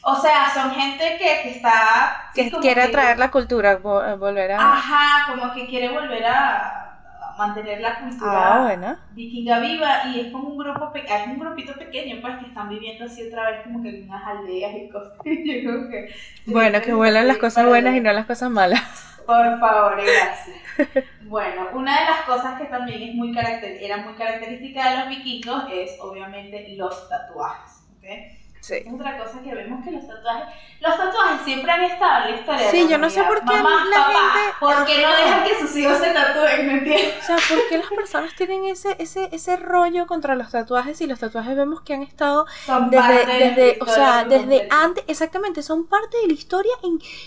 [0.02, 2.30] O sea, son gente que, que está...
[2.34, 4.72] Que quiere traer la cultura, eh, volver a...
[4.72, 6.89] Ajá, como que quiere volver a
[7.38, 12.20] mantener la cultura ah, vikinga viva y es como un grupo es un grupito pequeño
[12.20, 16.14] pues que están viviendo así otra vez como que en unas aldeas y cosas que,
[16.46, 20.56] bueno que vuelan las cosas buenas y no las cosas malas por favor, gracias.
[21.30, 25.64] Bueno, una de las cosas que también es muy era muy característica de los vikingos
[25.72, 27.84] es obviamente los tatuajes.
[27.96, 28.39] ¿okay?
[28.60, 28.84] Sí.
[28.94, 32.70] Otra cosa que vemos que los tatuajes, los tatuajes siempre han estado en la historia.
[32.70, 34.56] Sí, yo no sé por qué Mamá, la gente.
[34.60, 36.66] ¿Por qué no dejan que sus hijos se tatúen?
[36.66, 37.14] ¿Me entiendes?
[37.22, 41.06] O sea, ¿por qué las personas tienen ese, ese, ese rollo contra los tatuajes y
[41.06, 42.46] los tatuajes vemos que han estado
[42.90, 46.72] desde, desde o sea, desde antes, exactamente, son parte de la historia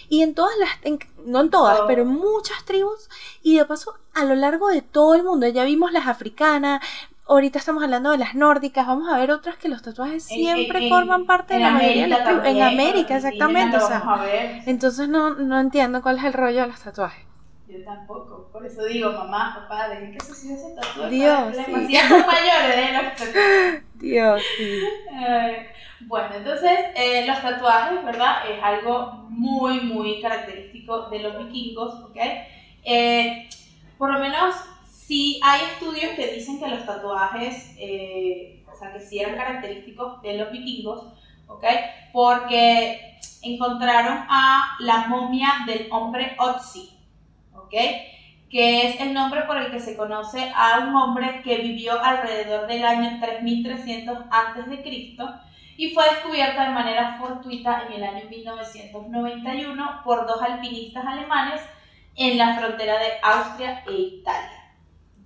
[0.09, 0.69] y en todas las,
[1.25, 3.09] no en todas, pero en muchas tribus
[3.41, 5.47] y de paso a lo largo de todo el mundo.
[5.47, 6.81] Ya vimos las africanas,
[7.27, 11.25] ahorita estamos hablando de las nórdicas, vamos a ver otras que los tatuajes siempre forman
[11.25, 12.45] parte de la mayoría de las tribus.
[12.45, 13.77] En América, exactamente.
[13.77, 14.03] O sea,
[14.65, 17.25] entonces no, no entiendo cuál es el rollo de los tatuajes.
[17.67, 21.09] Yo tampoco, por eso digo, mamá, papá, dejen que sus hijos se tatúen.
[21.09, 21.71] Dios, sí.
[21.71, 23.83] mayores, ¿eh?
[23.95, 24.79] Dios, sí.
[26.01, 28.51] bueno, entonces, eh, los tatuajes, ¿verdad?
[28.51, 32.17] Es algo muy, muy característico de los vikingos, ¿ok?
[32.83, 33.49] Eh,
[33.97, 34.55] por lo menos
[35.05, 40.21] sí hay estudios que dicen que los tatuajes, eh, o sea, que sí eran característicos
[40.21, 41.13] de los vikingos,
[41.47, 41.65] ¿ok?
[42.11, 46.97] Porque encontraron a la momia del hombre Otzi,
[47.53, 47.73] ¿ok?
[48.49, 52.67] Que es el nombre por el que se conoce a un hombre que vivió alrededor
[52.67, 55.17] del año 3300 a.C.
[55.75, 61.61] y fue descubierta de manera fortuita en el año 1991 por dos alpinistas alemanes
[62.15, 64.62] en la frontera de Austria e Italia.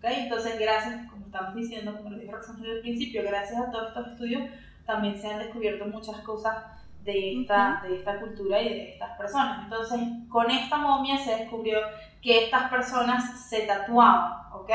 [0.01, 4.43] Entonces, gracias, como estamos diciendo, como lo dije al principio, gracias a todos estos estudios
[4.85, 6.55] también se han descubierto muchas cosas
[7.03, 9.63] de esta, de esta cultura y de estas personas.
[9.63, 11.79] Entonces, con esta momia se descubrió
[12.21, 14.71] que estas personas se tatuaban, ¿ok?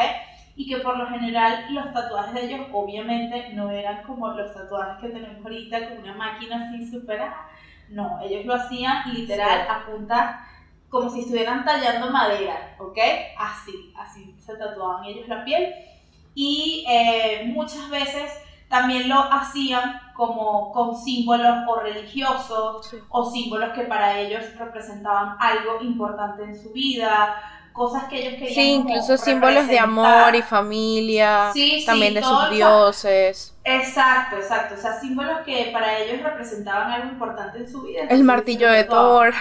[0.54, 5.00] Y que por lo general los tatuajes de ellos obviamente no eran como los tatuajes
[5.00, 7.34] que tenemos ahorita con una máquina así superar.
[7.88, 10.46] No, ellos lo hacían literal a punta
[10.92, 12.98] como si estuvieran tallando madera, ¿ok?
[13.38, 15.72] Así, así se tatuaban ellos la piel.
[16.34, 18.30] Y eh, muchas veces
[18.68, 25.80] también lo hacían como con símbolos o religiosos o símbolos que para ellos representaban algo
[25.80, 27.36] importante en su vida,
[27.72, 28.54] cosas que ellos querían.
[28.54, 31.52] Sí, incluso símbolos de amor y familia,
[31.86, 33.56] también de sus dioses.
[33.64, 38.02] Exacto, exacto, o sea, símbolos que para ellos representaban algo importante en su vida.
[38.10, 39.32] El martillo de Thor.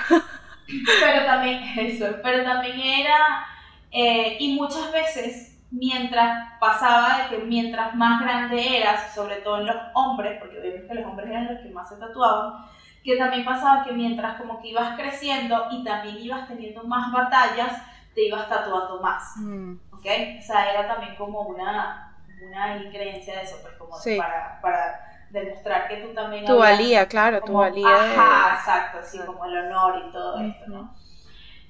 [0.67, 3.45] Pero también, eso, pero también era,
[3.91, 9.67] eh, y muchas veces, mientras pasaba de que mientras más grande eras, sobre todo en
[9.67, 12.65] los hombres, porque vemos que los hombres eran los que más se tatuaban,
[13.03, 17.81] que también pasaba que mientras como que ibas creciendo y también ibas teniendo más batallas,
[18.13, 19.37] te ibas tatuando más.
[19.37, 19.75] Mm.
[19.91, 20.05] ¿Ok?
[20.39, 22.15] O sea, era también como una,
[22.47, 26.45] una creencia de eso, pues como para, para demostrar que tú también...
[26.45, 27.87] Tu valía, claro, tu valía.
[27.87, 30.93] Ajá, exacto, así como el honor y todo esto, ¿no?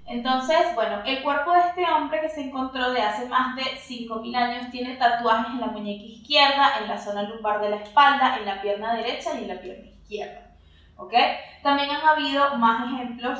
[0.08, 4.36] Entonces, bueno, el cuerpo de este hombre que se encontró de hace más de 5.000
[4.36, 8.46] años tiene tatuajes en la muñeca izquierda, en la zona lumbar de la espalda, en
[8.46, 10.42] la pierna derecha y en la pierna izquierda.
[10.98, 11.14] ¿Ok?
[11.64, 13.40] También han habido más ejemplos,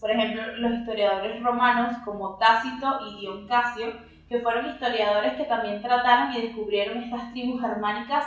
[0.00, 3.92] por ejemplo, los historiadores romanos como Tácito y Dion Casio,
[4.28, 8.26] que fueron historiadores que también trataron y descubrieron estas tribus germánicas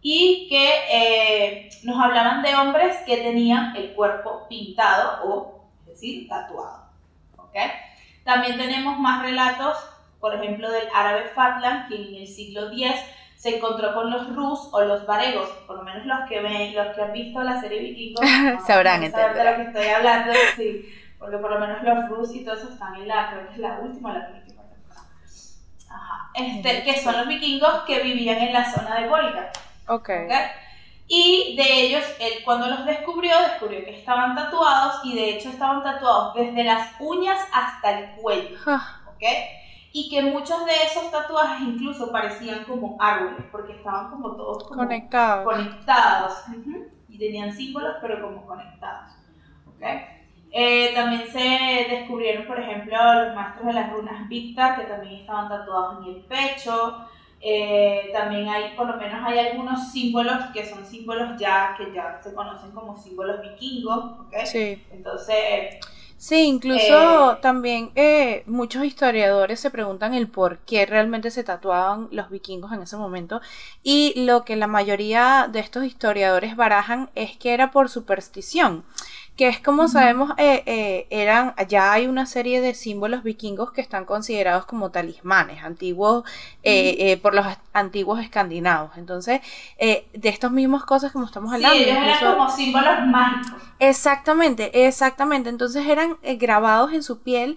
[0.00, 6.88] y que eh, nos hablaban de hombres que tenían el cuerpo pintado o decir, tatuado.
[8.24, 9.76] También tenemos más relatos,
[10.20, 12.92] por ejemplo, del árabe Fatlan, quien en el siglo X
[13.36, 16.94] se encontró con los rus o los varegos, por lo menos los que ven, los
[16.94, 18.28] que han visto la serie Vikingos
[18.66, 22.44] sabrán entender de lo que estoy hablando, sí, porque por lo menos los rus y
[22.44, 24.62] todo eso están en la, creo que es la última, la última.
[25.88, 26.30] Ajá.
[26.34, 29.50] Este, que son los vikingos que vivían en la zona de Volga.
[29.88, 30.26] Okay.
[30.26, 30.32] ok.
[31.10, 35.82] Y de ellos, él cuando los descubrió, descubrió que estaban tatuados y de hecho estaban
[35.82, 38.58] tatuados desde las uñas hasta el cuello.
[38.66, 39.22] ¿Ok?
[39.92, 45.44] Y que muchos de esos tatuajes incluso parecían como árboles, porque estaban como todos conectados.
[45.44, 46.44] conectados.
[47.08, 49.12] Y tenían símbolos, pero como conectados.
[49.66, 49.82] ¿Ok?
[50.50, 55.48] Eh, también se descubrieron, por ejemplo, los maestros de las runas Victor, que también estaban
[55.48, 57.08] tatuados en el pecho.
[57.40, 62.20] Eh, también hay, por lo menos hay algunos símbolos que son símbolos ya que ya
[62.22, 64.34] se conocen como símbolos vikingos, ¿ok?
[64.44, 64.82] Sí.
[64.90, 65.76] Entonces...
[66.20, 72.08] Sí, incluso eh, también eh, muchos historiadores se preguntan el por qué realmente se tatuaban
[72.10, 73.40] los vikingos en ese momento
[73.84, 78.82] y lo que la mayoría de estos historiadores barajan es que era por superstición
[79.38, 83.80] que es como sabemos, eh, eh, eran, ya hay una serie de símbolos vikingos que
[83.80, 86.24] están considerados como talismanes, antiguos,
[86.64, 88.96] eh, por los antiguos escandinavos.
[88.96, 89.40] Entonces,
[89.78, 91.78] de estas mismas cosas como estamos hablando.
[91.78, 93.62] Sí, ellos eran como símbolos mágicos.
[93.78, 95.50] Exactamente, exactamente.
[95.50, 97.56] Entonces eran grabados en su piel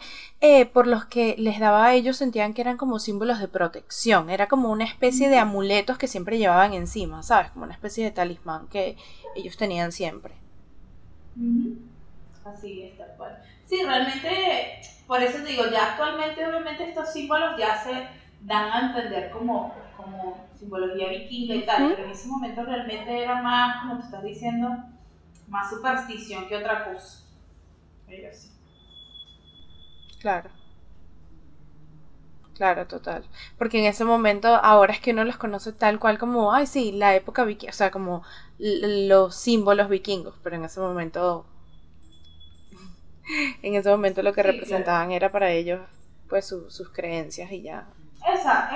[0.73, 4.29] por los que les daba a ellos, sentían que eran como símbolos de protección.
[4.29, 7.49] Era como una especie de amuletos que siempre llevaban encima, ¿sabes?
[7.49, 8.97] Como una especie de talismán que
[9.35, 10.40] ellos tenían siempre.
[12.45, 13.41] Así es, tal cual.
[13.65, 18.07] Sí, realmente, por eso digo, ya actualmente obviamente estos símbolos ya se
[18.41, 23.41] dan a entender como, como simbología vikinga y tal, pero en ese momento realmente era
[23.41, 24.69] más, como tú estás diciendo,
[25.47, 27.25] más superstición que otra cosa.
[28.07, 28.49] Pero sí.
[30.19, 30.49] Claro.
[32.61, 33.23] Claro, total.
[33.57, 36.91] Porque en ese momento, ahora es que uno los conoce tal cual como, ay, sí,
[36.91, 38.21] la época vikinga, o sea, como
[38.59, 41.47] los símbolos vikingos, pero en ese momento,
[43.63, 45.79] en ese momento lo que representaban era para ellos,
[46.29, 47.87] pues, sus creencias y ya.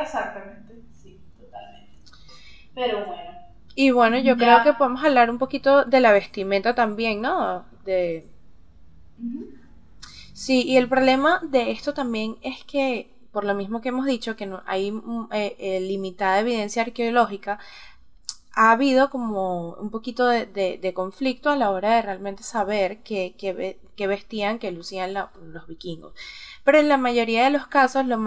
[0.02, 1.92] exactamente, sí, totalmente.
[2.74, 3.38] Pero bueno.
[3.76, 7.68] Y bueno, yo creo que podemos hablar un poquito de la vestimenta también, ¿no?
[7.84, 8.28] De...
[10.34, 14.38] Sí, y el problema de esto también es que por lo mismo que hemos dicho,
[14.38, 17.60] que no, hay mm, eh, eh, limitada evidencia arqueológica,
[18.54, 23.34] ha habido como un poquito de, conflicto a la hora de realmente saber qué,
[23.98, 26.14] vestían, qué lucían los vikingos.
[26.64, 28.18] Pero en la mayoría de los casos, los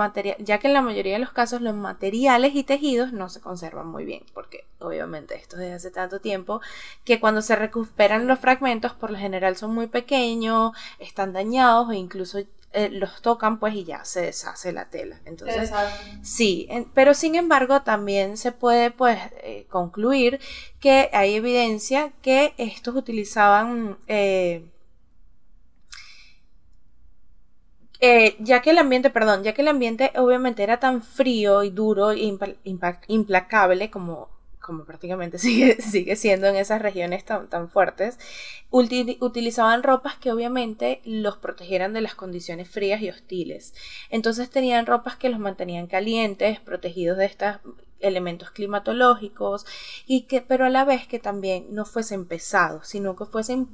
[0.40, 3.86] ya que en la mayoría de los casos los materiales y tejidos no se conservan
[3.86, 6.60] muy bien, porque obviamente esto desde hace tanto tiempo
[7.04, 11.92] que cuando se recuperan los fragmentos por lo general son muy pequeños, están dañados o
[11.94, 12.40] incluso
[12.72, 15.20] eh, los tocan pues y ya se deshace la tela.
[15.24, 15.72] Entonces,
[16.22, 20.38] sí, pero sin embargo también se puede pues eh, concluir
[20.78, 23.98] que hay evidencia que estos utilizaban...
[24.06, 24.68] Eh,
[28.38, 32.12] ya que el ambiente, perdón, ya que el ambiente obviamente era tan frío y duro
[32.12, 32.32] e
[33.08, 34.37] implacable como
[34.68, 38.18] como prácticamente sigue, sigue siendo en esas regiones tan, tan fuertes,
[38.70, 43.72] utilizaban ropas que obviamente los protegieran de las condiciones frías y hostiles.
[44.10, 47.60] Entonces tenían ropas que los mantenían calientes, protegidos de estas
[48.00, 49.66] elementos climatológicos
[50.06, 53.66] y que pero a la vez que también no fuesen pesados sino que fuesen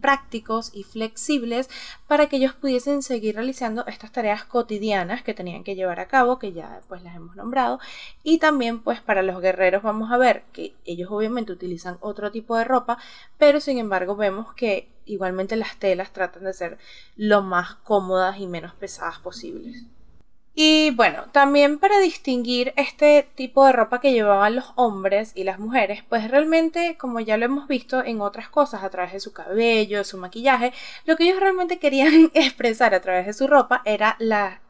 [0.00, 1.68] prácticos y flexibles
[2.06, 6.38] para que ellos pudiesen seguir realizando estas tareas cotidianas que tenían que llevar a cabo
[6.38, 7.80] que ya pues las hemos nombrado.
[8.22, 12.56] Y también pues para los guerreros vamos a ver que ellos obviamente utilizan otro tipo
[12.56, 12.98] de ropa
[13.38, 16.78] pero sin embargo vemos que igualmente las telas tratan de ser
[17.16, 19.84] lo más cómodas y menos pesadas posibles
[20.54, 25.58] y bueno, también para distinguir este tipo de ropa que llevaban los hombres y las
[25.58, 29.32] mujeres, pues realmente, como ya lo hemos visto en otras cosas, a través de su
[29.32, 30.72] cabello, su maquillaje,
[31.06, 34.61] lo que ellos realmente querían expresar a través de su ropa era la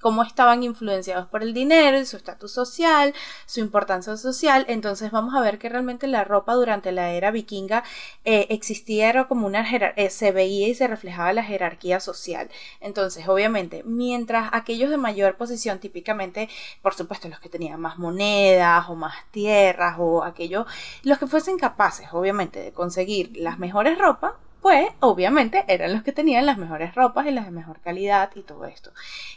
[0.00, 3.14] cómo estaban influenciados por el dinero su estatus social,
[3.46, 4.64] su importancia social.
[4.68, 7.84] Entonces vamos a ver que realmente la ropa durante la era vikinga
[8.24, 9.64] eh, existía era como una
[9.96, 12.50] eh, se veía y se reflejaba la jerarquía social.
[12.80, 16.48] Entonces, obviamente, mientras aquellos de mayor posición, típicamente,
[16.82, 20.66] por supuesto, los que tenían más monedas o más tierras o aquellos,
[21.02, 26.12] los que fuesen capaces, obviamente, de conseguir las mejores ropas, pues obviamente eran los que
[26.12, 28.92] tenían las mejores ropas y las de mejor calidad y todo esto.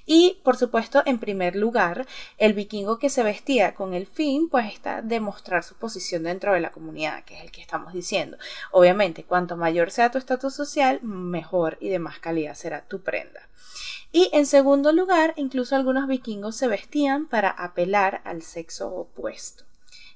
[0.06, 2.06] Y por supuesto, en primer lugar,
[2.38, 6.60] el vikingo que se vestía con el fin, pues está demostrar su posición dentro de
[6.60, 8.38] la comunidad, que es el que estamos diciendo.
[8.72, 13.48] Obviamente, cuanto mayor sea tu estatus social, mejor y de más calidad será tu prenda.
[14.12, 19.66] Y en segundo lugar, incluso algunos vikingos se vestían para apelar al sexo opuesto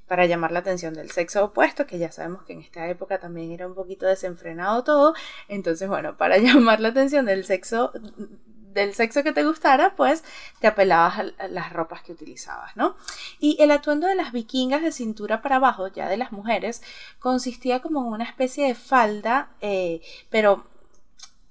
[0.08, 3.52] para llamar la atención del sexo opuesto, que ya sabemos que en esta época también
[3.52, 5.14] era un poquito desenfrenado todo.
[5.48, 7.92] Entonces, bueno, para llamar la atención del sexo
[8.78, 10.24] del sexo que te gustara, pues
[10.60, 12.96] te apelabas a las ropas que utilizabas, ¿no?
[13.40, 16.84] Y el atuendo de las vikingas de cintura para abajo, ya de las mujeres,
[17.20, 20.68] consistía como en una especie de falda, eh, pero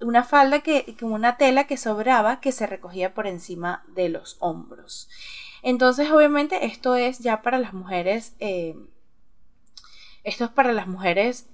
[0.00, 4.36] una falda que, como una tela que sobraba que se recogía por encima de los
[4.38, 5.08] hombros.
[5.66, 8.76] Entonces, obviamente, esto es ya para las mujeres, eh,
[10.22, 11.48] esto es para las mujeres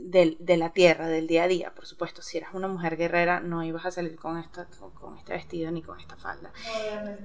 [0.00, 1.74] de, la tierra, del día a día.
[1.74, 5.34] Por supuesto, si eras una mujer guerrera, no ibas a salir con, esta, con, este
[5.34, 6.52] vestido ni con esta falda.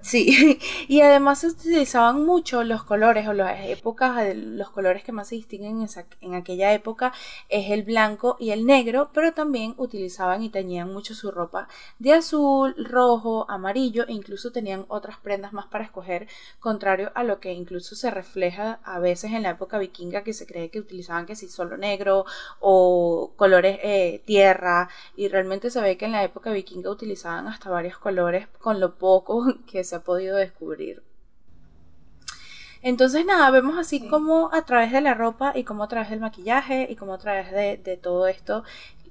[0.01, 5.29] Sí, y además se utilizaban mucho los colores o las épocas, los colores que más
[5.29, 5.87] se distinguen
[6.21, 7.13] en, aquella época
[7.49, 11.67] es el blanco y el negro, pero también utilizaban y teñían mucho su ropa
[11.99, 16.27] de azul, rojo, amarillo e incluso tenían otras prendas más para escoger,
[16.59, 20.45] contrario a lo que incluso se refleja a veces en la época vikinga que se
[20.45, 22.25] cree que utilizaban que si solo negro
[22.59, 27.69] o colores eh, tierra y realmente se ve que en la época vikinga utilizaban hasta
[27.69, 31.03] varios colores con lo poco que se ha podido descubrir.
[32.81, 36.19] Entonces nada, vemos así como a través de la ropa y como a través del
[36.19, 38.65] maquillaje y como a través de, todo esto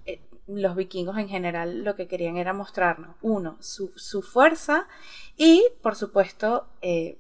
[0.05, 4.87] eh, los vikingos en general lo que querían era mostrarnos, uno, su, fuerza
[5.39, 7.17] y por supuesto eh,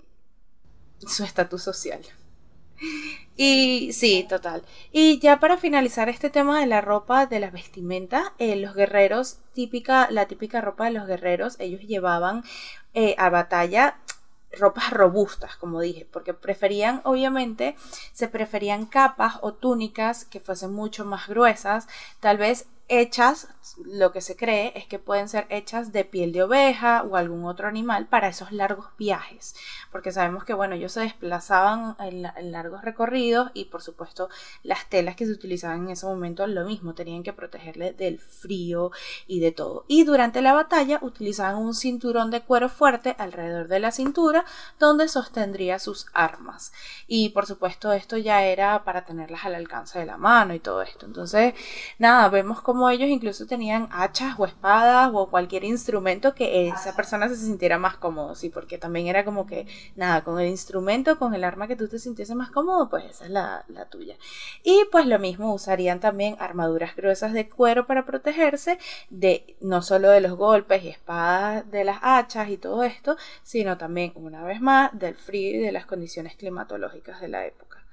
[0.98, 2.02] su estatus social.
[3.36, 4.62] Y sí, total.
[4.92, 9.38] Y ya para finalizar este tema de la ropa, de las vestimentas, eh, los guerreros,
[9.54, 12.44] típica, la típica ropa de los guerreros, ellos llevaban
[12.94, 13.96] eh, a batalla
[14.58, 17.74] ropas robustas, como dije, porque preferían, obviamente,
[18.12, 21.88] se preferían capas o túnicas que fuesen mucho más gruesas,
[22.20, 23.48] tal vez hechas,
[23.84, 27.44] lo que se cree es que pueden ser hechas de piel de oveja o algún
[27.44, 29.54] otro animal para esos largos viajes,
[29.90, 32.22] porque sabemos que, bueno, ellos se desplazaban en,
[32.52, 34.28] largos recorridos y, por supuesto,
[34.62, 38.90] las telas que se utilizaban en ese momento lo mismo, tenían que protegerle del frío
[39.26, 39.84] y de todo.
[39.88, 44.44] Y durante la batalla utilizaban un cinturón de cuero fuerte alrededor de la cintura
[44.78, 46.72] donde sostendría sus armas.
[47.06, 50.82] Y, por supuesto, esto ya era para tenerlas al alcance de la mano y todo
[50.82, 51.06] esto.
[51.06, 51.54] Entonces,
[51.98, 57.28] nada, vemos como ellos incluso tenían hachas o espadas o cualquier instrumento que esa persona
[57.28, 61.34] se sintiera más cómodo, sí, porque también era como que, nada, con el instrumento, con
[61.34, 64.16] el arma que tú te sintiese más cómodo, pues esa es la, la tuya.
[64.62, 68.78] Y pues lo mismo, usarían también armaduras gruesas de cuero para protegerse
[69.10, 73.76] de no solo de los golpes y espadas de las hachas y todo esto, sino
[73.76, 77.84] también, una vez más, del frío y de las condiciones climatológicas de la época.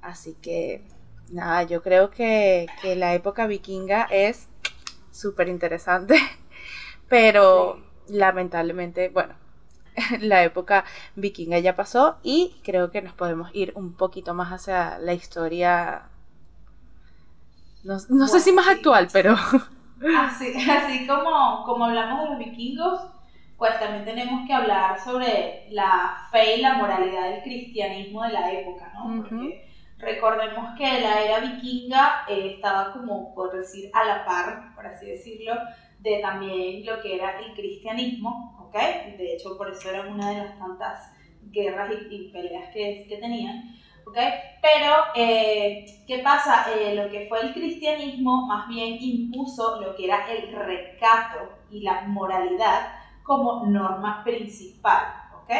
[0.00, 0.84] Así que
[1.30, 2.66] nada, yo creo que,
[2.96, 4.48] la época vikinga es
[5.10, 6.16] súper interesante,
[7.08, 9.34] pero lamentablemente, bueno,
[10.20, 10.84] la época
[11.16, 16.08] vikinga ya pasó y creo que nos podemos ir un poquito más hacia la historia,
[17.84, 19.34] no, sé si más actual, pero...
[20.18, 23.02] Así, así como, como hablamos de los vikingos,
[23.56, 28.52] pues también tenemos que hablar sobre la fe y la moralidad del cristianismo de la
[28.52, 29.22] época, ¿no?
[29.22, 29.71] Porque
[30.02, 35.06] Recordemos que la era vikinga eh, estaba como, por decir, a la par, por así
[35.06, 35.54] decirlo,
[36.00, 38.74] de también lo que era el cristianismo, ¿ok?
[39.16, 41.12] De hecho, por eso era una de las tantas
[41.52, 44.18] guerras y, peleas que, que, tenían, ¿ok?
[44.60, 46.66] Pero, eh, ¿qué pasa?
[46.74, 51.82] Eh, lo que fue el cristianismo más bien impuso lo que era el recato y
[51.82, 52.88] la moralidad
[53.22, 55.04] como norma principal,
[55.42, 55.52] ¿ok?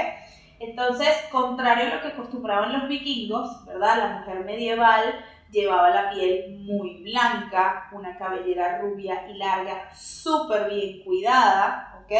[0.62, 3.98] Entonces, contrario a lo que acostumbraban los vikingos, ¿verdad?
[3.98, 11.02] La mujer medieval llevaba la piel muy blanca, una cabellera rubia y larga, súper bien
[11.02, 12.12] cuidada, ¿ok?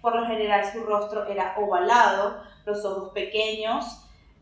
[0.00, 3.84] Por lo general su rostro era ovalado, los ojos pequeños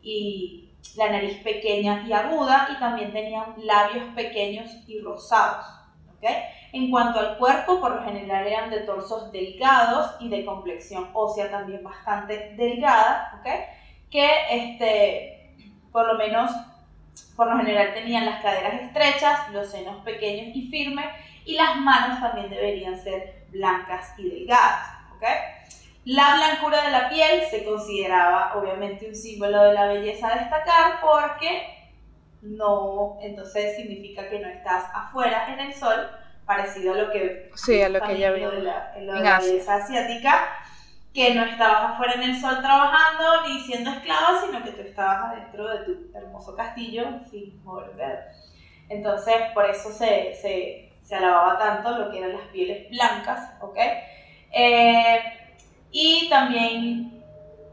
[0.00, 5.66] y la nariz pequeña y aguda y también tenían labios pequeños y rosados,
[6.72, 11.50] En cuanto al cuerpo, por lo general eran de torsos delgados y de complexión ósea
[11.50, 13.42] también bastante delgada,
[14.10, 15.54] que este,
[15.90, 16.50] por lo menos,
[17.36, 21.06] por lo general tenían las caderas estrechas, los senos pequeños y firmes
[21.44, 25.02] y las manos también deberían ser blancas y delgadas.
[26.04, 31.00] La blancura de la piel se consideraba obviamente un símbolo de la belleza a destacar
[31.00, 31.81] porque
[32.42, 36.10] no, entonces significa que no estás afuera en el sol,
[36.44, 40.48] parecido a lo que, sí, a lo que ya vio en la, belleza asiática,
[41.14, 45.32] que no estabas afuera en el sol trabajando ni siendo esclava, sino que tú estabas
[45.32, 48.30] adentro de tu hermoso castillo sin volver.
[48.88, 53.78] Entonces, por eso se, se, se, alababa tanto lo que eran las pieles blancas, ¿ok?
[54.52, 55.22] Eh,
[55.92, 57.11] y también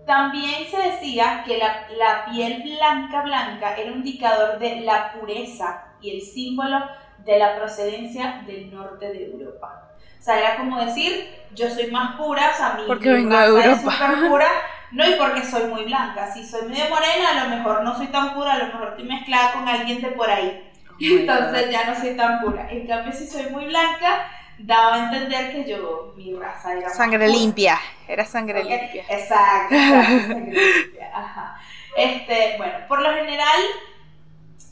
[0.09, 5.83] también se decía que la, la, piel blanca blanca era un indicador de la pureza
[6.01, 6.79] y el símbolo
[7.23, 9.91] de la procedencia del norte de Europa.
[10.19, 13.45] O sea, era como decir, yo soy más pura, o sea, mi porque vengo de
[13.45, 13.97] Europa.
[14.11, 14.47] Es pura,
[14.93, 16.33] no y porque soy muy blanca.
[16.33, 19.05] Si soy medio morena, a lo mejor no soy tan pura, a lo mejor estoy
[19.05, 20.71] mezclada con alguien de por ahí.
[20.89, 22.67] Oh Entonces ya no soy tan pura.
[22.71, 24.25] En cambio, si soy muy blanca,
[24.59, 29.03] daba a entender que yo, mi raza era sangre limpia, era sangre limpia.
[29.09, 31.11] Exacto, sangre limpia.
[31.13, 31.59] Ajá.
[31.95, 33.61] Este, bueno, por lo general,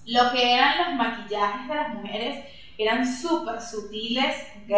[0.05, 2.45] lo que eran los maquillajes de las mujeres
[2.77, 4.77] eran súper sutiles, ¿ok?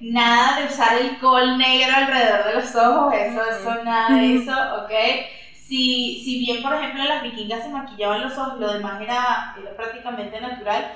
[0.00, 4.52] Nada de usar el col negro alrededor de los ojos, eso, eso, nada de eso,
[4.82, 4.92] ¿ok?
[5.54, 9.76] Si, si bien, por ejemplo, las vikingas se maquillaban los ojos, lo demás era, era
[9.76, 10.92] prácticamente natural,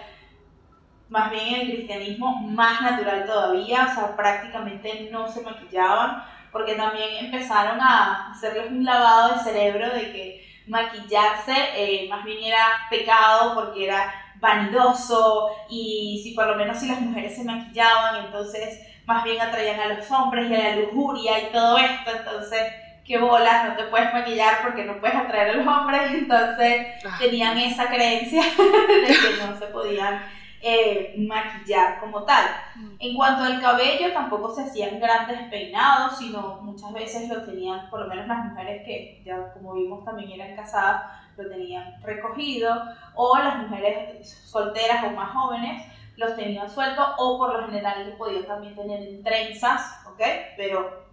[1.13, 6.75] más bien en el cristianismo más natural todavía, o sea, prácticamente no se maquillaban, porque
[6.75, 12.65] también empezaron a hacerles un lavado de cerebro de que maquillarse eh, más bien era
[12.89, 18.81] pecado porque era vanidoso y si por lo menos si las mujeres se maquillaban, entonces
[19.05, 22.73] más bien atraían a los hombres y a la lujuria y todo esto, entonces
[23.05, 27.17] qué bolas, no te puedes maquillar porque no puedes atraer a los hombres, entonces ah.
[27.19, 28.43] tenían esa creencia
[28.89, 30.23] de que no se podían
[30.63, 32.47] eh, maquillar como tal.
[32.77, 32.95] Mm.
[33.01, 38.01] En cuanto al cabello, tampoco se hacían grandes peinados, sino muchas veces lo tenían, por
[38.01, 41.03] lo menos las mujeres que ya como vimos también eran casadas,
[41.37, 42.81] lo tenían recogido,
[43.15, 45.85] o las mujeres solteras o más jóvenes
[46.17, 50.21] los tenían sueltos, o por lo general lo podían también tener en trenzas, ¿ok?
[50.57, 51.07] Pero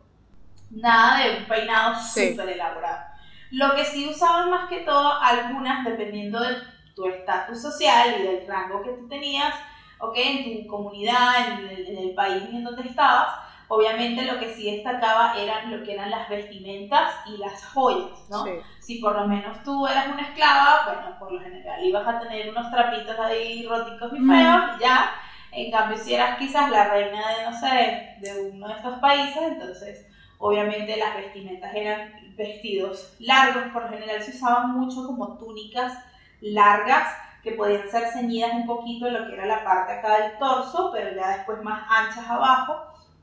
[0.69, 3.09] nada de un peinado súper elaborado.
[3.49, 6.61] Lo que sí usaban más que todo, algunas, dependiendo del
[6.99, 9.53] tu estatus social y del rango que tú tenías,
[9.99, 10.13] ¿ok?
[10.17, 13.39] En tu comunidad, en el, país en donde estabas,
[13.69, 18.43] obviamente lo que sí destacaba eran lo que eran las vestimentas y las joyas, ¿no?
[18.79, 22.49] Si por lo menos tú eras una esclava, bueno, por lo general ibas a tener
[22.49, 25.11] unos trapitos ahí róticos y feos y ya.
[25.51, 29.41] En cambio, si eras quizás la reina de, no sé, de uno de estos países,
[29.41, 30.05] entonces
[30.37, 35.93] obviamente las vestimentas eran vestidos largos, por lo general se usaban mucho como túnicas
[36.41, 37.07] largas
[37.43, 40.91] que podían ser ceñidas un poquito en lo que era la parte acá del torso,
[40.93, 42.75] pero ya después más anchas abajo,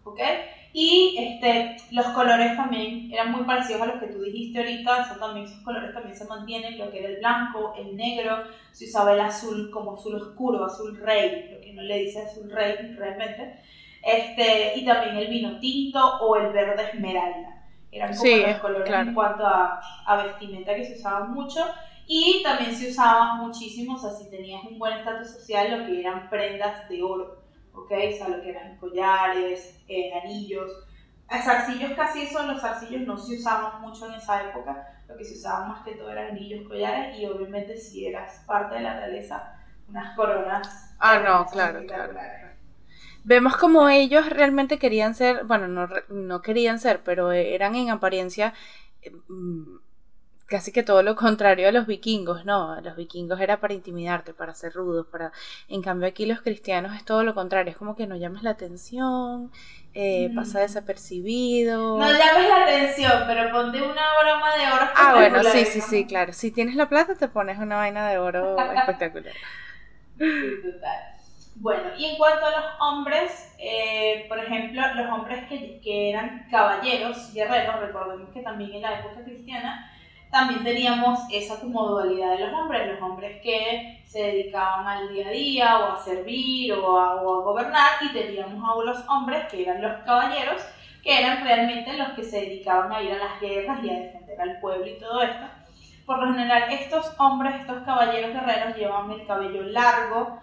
[0.05, 0.21] ¿ok?
[0.73, 5.19] Y este, los colores también eran muy parecidos a los que tú dijiste ahorita, eso
[5.19, 9.15] también, esos colores también se mantienen, lo que era el blanco, el negro, se usaba
[9.15, 13.59] el azul como azul oscuro, azul rey, lo que no le dice azul rey realmente,
[14.03, 17.53] este, y también el vino tinto o el verde esmeralda.
[17.91, 21.65] Eran como los colores en cuanto a, a vestimenta que se usaban mucho.
[22.07, 26.01] Y también se usaba muchísimo, o sea, si tenías un buen estatus social, lo que
[26.01, 27.43] eran prendas de oro,
[27.75, 27.91] ¿ok?
[27.91, 30.71] O sea, lo que eran collares, eh, anillos.
[31.29, 35.35] Zarcillos casi eso, los zarcillos no se usaban mucho en esa época, lo que se
[35.35, 39.59] usaba más que todo eran anillos, collares y obviamente si eras parte de la realeza,
[39.89, 40.95] unas coronas.
[41.01, 42.15] Ah, no, claro, claro.
[43.25, 48.55] Vemos como ellos realmente querían ser, bueno, no, no querían ser, pero eran en apariencia
[49.03, 49.79] eh, mm,
[50.47, 52.81] casi que todo lo contrario a los vikingos, ¿no?
[52.81, 55.33] Los vikingos era para intimidarte, para ser rudos, para...
[55.69, 58.51] En cambio aquí los cristianos es todo lo contrario, es como que no llames la
[58.51, 59.51] atención,
[59.95, 60.63] eh, pasa mm.
[60.63, 61.99] desapercibido.
[61.99, 66.07] No llames la atención, pero ponte una broma de oro Ah, bueno, sí, sí, sí,
[66.07, 66.33] claro.
[66.33, 69.35] Si tienes la plata te pones una vaina de oro espectacular.
[70.19, 71.17] Sí, total.
[71.59, 76.47] Bueno, y en cuanto a los hombres, eh, por ejemplo, los hombres que, que eran
[76.51, 79.91] caballeros, guerreros, recordemos que también en la época cristiana,
[80.37, 85.29] también teníamos esa como dualidad de los hombres, los hombres que se dedicaban al día
[85.29, 89.81] a día o a servir o a, gobernar y teníamos a los hombres que eran
[89.81, 90.63] los caballeros,
[91.03, 94.39] que eran realmente los que se dedicaban a ir a las guerras y a defender
[94.39, 95.47] al pueblo y todo esto.
[96.05, 100.39] Por lo general, estos hombres, estos caballeros guerreros llevaban el cabello largo,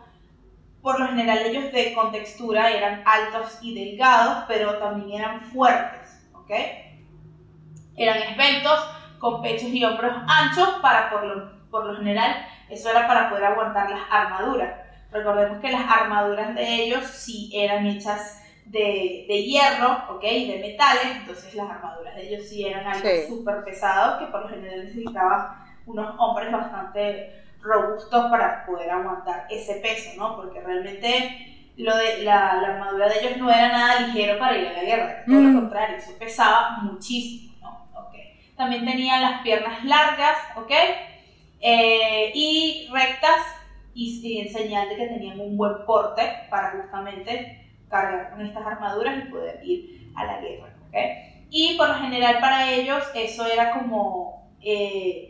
[0.82, 6.20] por lo general ellos de contextura eran altos y delgados, pero también eran fuertes.
[7.96, 8.80] Eran esbeltos,
[9.24, 13.46] con pechos y hombros anchos, para por lo, por lo general eso era para poder
[13.46, 14.76] aguantar las armaduras.
[15.14, 20.22] Recordemos que las armaduras de ellos sí eran hechas de, de hierro, ¿ok?
[20.24, 24.50] De metales, entonces las armaduras de ellos sí eran algo súper pesado que por lo
[24.50, 30.36] general necesitaba unos hombres bastante robustos para poder aguantar ese peso, ¿no?
[30.36, 34.68] Porque realmente lo de la, la, armadura de ellos no era nada ligero para ir
[34.68, 35.60] a la guerra, todo lo mm.
[35.62, 37.53] contrario, eso pesaba muchísimo.
[38.56, 40.72] También tenían las piernas largas, ¿ok?
[41.60, 43.42] Eh, y rectas
[43.94, 49.18] y, en señal de que tenían un buen porte para justamente cargar con estas armaduras
[49.18, 50.96] y poder ir a la guerra, ¿ok?
[51.50, 54.52] Y por lo general para ellos eso era como...
[54.62, 55.30] Eh,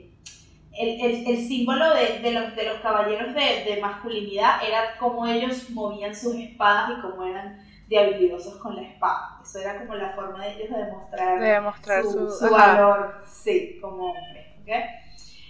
[0.75, 5.27] el, el, el símbolo de, de, los, de los caballeros de, de, masculinidad era cómo
[5.27, 7.62] ellos movían sus espadas y cómo eran
[7.93, 9.39] de habilidosos con la espada.
[9.43, 13.77] Eso era como la forma de ellos de demostrar, de demostrar su, su, valor, sí,
[13.79, 14.57] como hombre.
[14.61, 14.83] ¿okay?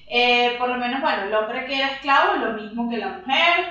[0.10, 3.66] Eh, por lo menos, bueno, el hombre que era esclavo, lo mismo que la mujer,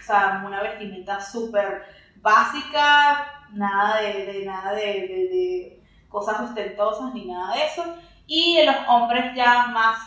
[0.00, 1.84] o sea, una vestimenta súper
[2.16, 7.84] básica, nada de, de nada de, de, cosas ostentosas ni nada de eso.
[8.26, 9.98] Y los hombres ya más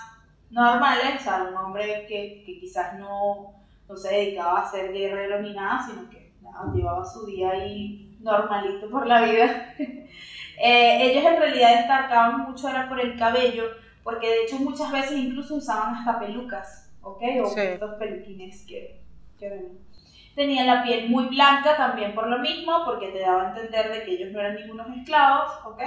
[0.50, 3.54] normales, o sea, un hombre que, que quizás no,
[3.88, 6.21] no, se dedicaba a ser guerrero ni nada, sino que
[6.52, 9.74] nada, llevaba su día ahí normalito por la vida.
[9.78, 13.66] eh, ellos en realidad destacaban mucho era por el cabello,
[14.04, 17.22] porque de hecho muchas veces incluso usaban hasta pelucas, ¿ok?
[17.44, 17.62] O sí.
[17.62, 19.02] estos peluquines que,
[19.40, 19.80] que ven.
[20.36, 24.04] Tenían la piel muy blanca también por lo mismo, porque te daba a entender de
[24.04, 25.82] que ellos no eran ningunos esclavos, ¿ok?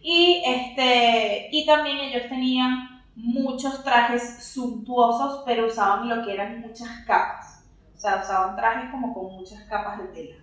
[0.00, 6.88] Y, este, y también ellos tenían muchos trajes suntuosos, pero usaban lo que eran muchas
[7.06, 7.53] capas.
[8.04, 10.36] O sea, usaban trajes como con muchas capas de tela.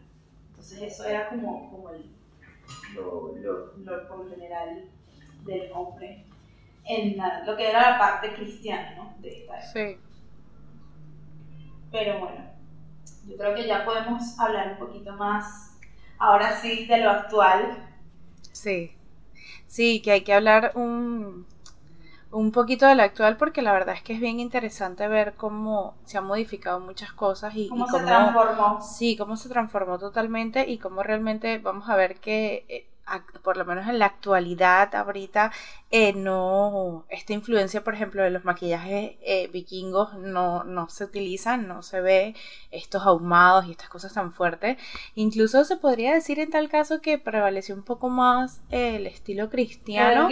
[0.49, 2.11] Entonces eso era como, como el,
[2.95, 4.85] lo, lo, lo, por lo general
[5.45, 6.25] del hombre
[6.85, 9.15] en lo que era la parte cristiana, ¿no?
[9.19, 9.99] De esta Sí.
[11.91, 12.45] Pero bueno,
[13.27, 15.77] yo creo que ya podemos hablar un poquito más,
[16.17, 17.77] ahora sí, de lo actual.
[18.53, 18.95] Sí,
[19.67, 21.45] sí, que hay que hablar un,
[22.31, 25.95] un poquito de la actual porque la verdad es que es bien interesante ver cómo
[26.05, 28.81] se han modificado muchas cosas y cómo, se transformó.
[28.81, 32.85] Sí, cómo se transformó totalmente y cómo realmente vamos a ver que eh,
[33.43, 35.51] por lo menos en la actualidad ahorita,
[35.89, 41.67] eh, no, esta influencia, por ejemplo, de los maquillajes eh, vikingos no, no se utilizan,
[41.67, 42.35] no se ve
[42.71, 44.77] estos ahumados y estas cosas tan fuertes.
[45.15, 50.29] Incluso se podría decir en tal caso que prevaleció un poco más el estilo cristiano.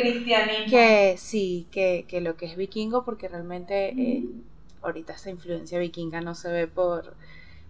[0.69, 4.23] que sí, que, que, lo que es vikingo, porque realmente eh,
[4.81, 7.15] ahorita esta influencia vikinga no se ve por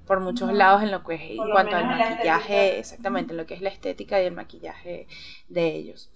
[0.09, 3.53] por muchos lados en lo que es en cuanto al maquillaje, exactamente, en lo que
[3.53, 5.05] es la estética y el maquillaje
[5.49, 6.09] de ellos.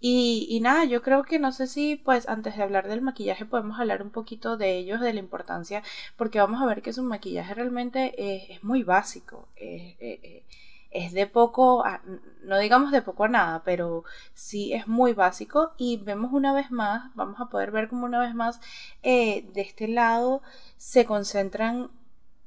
[0.00, 3.46] Y, y, nada, yo creo que no sé si pues antes de hablar del maquillaje
[3.46, 5.82] podemos hablar un poquito de ellos, de la importancia,
[6.18, 10.42] porque vamos a ver que su maquillaje realmente es, es muy básico, es, es,
[10.90, 12.02] es, de poco, a,
[12.42, 15.72] no digamos de poco a nada, pero sí es muy básico.
[15.78, 18.60] Y vemos una vez más, vamos a poder ver como una vez más
[19.02, 20.42] eh, de este lado
[20.76, 21.90] se concentran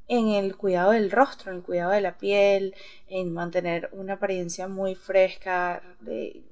[0.08, 2.76] en el cuidado del rostro, en el cuidado de la piel,
[3.08, 6.43] en mantener una apariencia muy fresca, de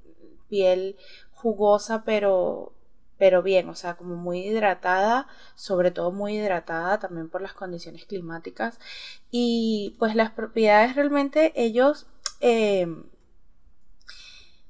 [0.50, 0.96] piel
[1.34, 2.74] jugosa, pero,
[3.18, 8.06] pero bien, o sea, como muy hidratada, sobre todo muy hidratada también por las condiciones
[8.06, 8.80] climáticas.
[9.32, 12.08] Y pues las propiedades realmente ellos...
[12.42, 12.88] Eh,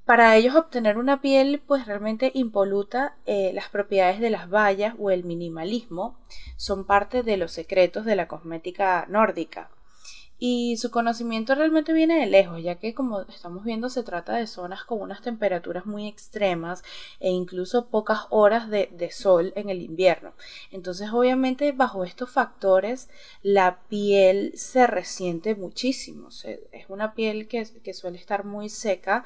[0.10, 5.12] para ellos obtener una piel pues realmente impoluta, eh, las propiedades de las bayas o
[5.12, 6.18] el minimalismo
[6.58, 9.70] son parte de los secretos de la cosmética nórdica.
[10.40, 14.48] Y su conocimiento realmente viene de lejos, ya que como estamos viendo se trata de
[14.48, 16.82] zonas con unas temperaturas muy extremas
[17.20, 20.34] e incluso pocas horas de, sol en el invierno.
[20.72, 23.10] Entonces obviamente bajo estos factores
[23.44, 26.30] la piel se resiente muchísimo.
[26.72, 29.24] es una piel que suele estar muy seca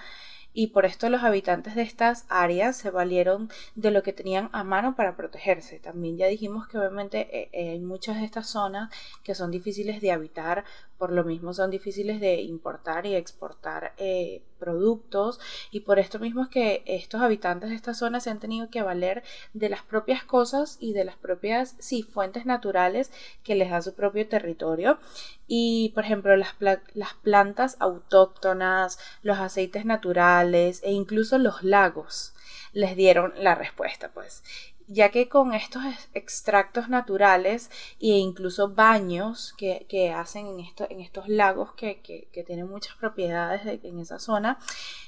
[0.54, 4.64] y por esto los habitantes de estas áreas se valieron de lo que tenían a
[4.64, 5.80] mano para protegerse.
[5.80, 8.90] También ya dijimos que obviamente eh, eh, hay muchas de estas zonas
[9.24, 10.64] que son difíciles de habitar,
[10.98, 15.40] por lo mismo son difíciles de importar y exportar eh, productos
[15.72, 18.82] y por esto mismo es que estos habitantes de esta zona se han tenido que
[18.82, 23.12] valer de las propias cosas y de las propias sí, fuentes naturales
[23.44, 25.00] que les da su propio territorio
[25.48, 32.34] y por ejemplo las, las plantas autóctonas, los aceites naturales e incluso los lagos
[32.74, 34.44] les dieron la respuesta, pues.
[34.88, 37.70] Ya que con estos extractos naturales
[38.00, 44.00] e incluso baños que, hacen en, en estos lagos que, que, tienen muchas propiedades en
[44.00, 44.60] esa zona,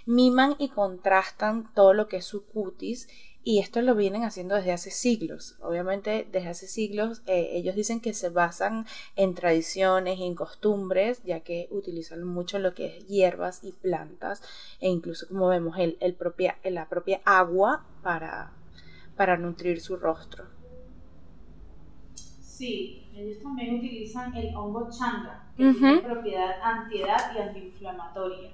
[0.05, 3.07] miman y contrastan todo lo que es su cutis
[3.47, 5.55] y esto lo vienen haciendo desde hace siglos.
[5.61, 11.21] Obviamente desde hace siglos eh, ellos dicen que se basan en tradiciones y en costumbres,
[11.23, 14.41] ya que utilizan mucho lo que es hierbas y plantas
[14.79, 18.51] e incluso como vemos el, el propia, la propia agua para,
[19.15, 20.45] para nutrir su rostro.
[22.15, 28.51] Sí, ellos también utilizan el hongo changa, que tiene propiedad antiedad y antiinflamatoria.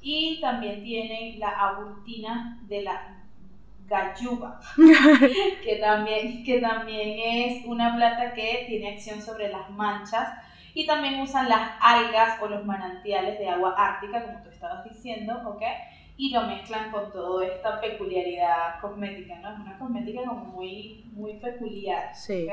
[0.00, 3.22] Y también tienen la agustina de la
[3.86, 4.60] gayuba,
[5.64, 10.28] que, también, que también es una planta que tiene acción sobre las manchas.
[10.74, 15.40] Y también usan las algas o los manantiales de agua ártica, como tú estabas diciendo,
[15.46, 15.62] ¿ok?
[16.22, 19.54] Y lo mezclan con toda esta peculiaridad cosmética, ¿no?
[19.54, 22.48] Es una cosmética como muy, muy peculiar, sí.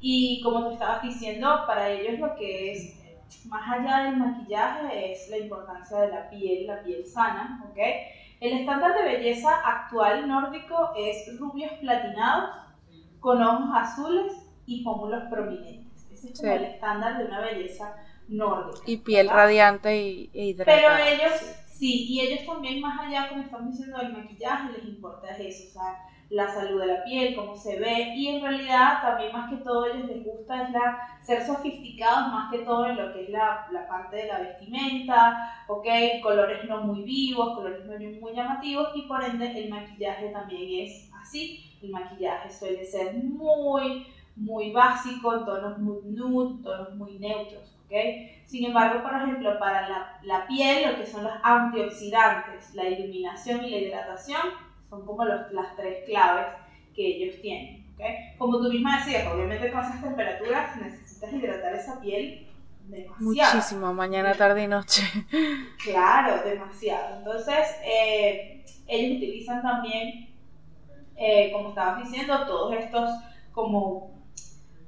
[0.00, 2.98] Y como tú estabas diciendo, para ellos lo que es
[3.44, 7.78] más allá del maquillaje es la importancia de la piel, la piel sana, ¿ok?
[8.40, 12.52] El estándar de belleza actual nórdico es rubios platinados,
[13.20, 14.32] con ojos azules
[14.64, 16.10] y pómulos prominentes.
[16.10, 17.94] Ese es el estándar de una belleza
[18.28, 18.80] nórdica.
[18.86, 20.78] Y piel radiante y, hidratada.
[20.78, 22.06] Pero ellos, sí.
[22.08, 25.98] y ellos también más allá, como estamos diciendo, del maquillaje, les importa eso, o sea,
[26.30, 29.86] la salud de la piel, cómo se ve, y en realidad también más que todo
[29.86, 33.66] ellos les gusta es la, ser sofisticados más que todo en lo que es la,
[33.72, 35.86] la parte de la vestimenta, ok,
[36.22, 41.10] colores no muy vivos, colores no muy llamativos, y por ende el maquillaje también es
[41.20, 44.06] así, el maquillaje suele ser muy,
[44.36, 47.76] muy básico, tonos muy nude, tonos muy neutros,
[48.46, 53.64] Sin embargo, por ejemplo, para la, la piel, lo que son los antioxidantes, la iluminación
[53.64, 54.40] y la hidratación,
[54.88, 56.46] son como los, las tres claves
[56.94, 57.86] que ellos tienen.
[57.94, 58.34] ¿okay?
[58.38, 62.48] Como tú misma decías, obviamente con esas temperaturas necesitas hidratar esa piel
[62.86, 63.54] demasiado.
[63.54, 65.02] Muchísimo, mañana, tarde y noche.
[65.82, 67.18] Claro, demasiado.
[67.18, 70.28] Entonces, eh, ellos utilizan también,
[71.16, 73.10] eh, como estabas diciendo, todos estos
[73.52, 74.21] como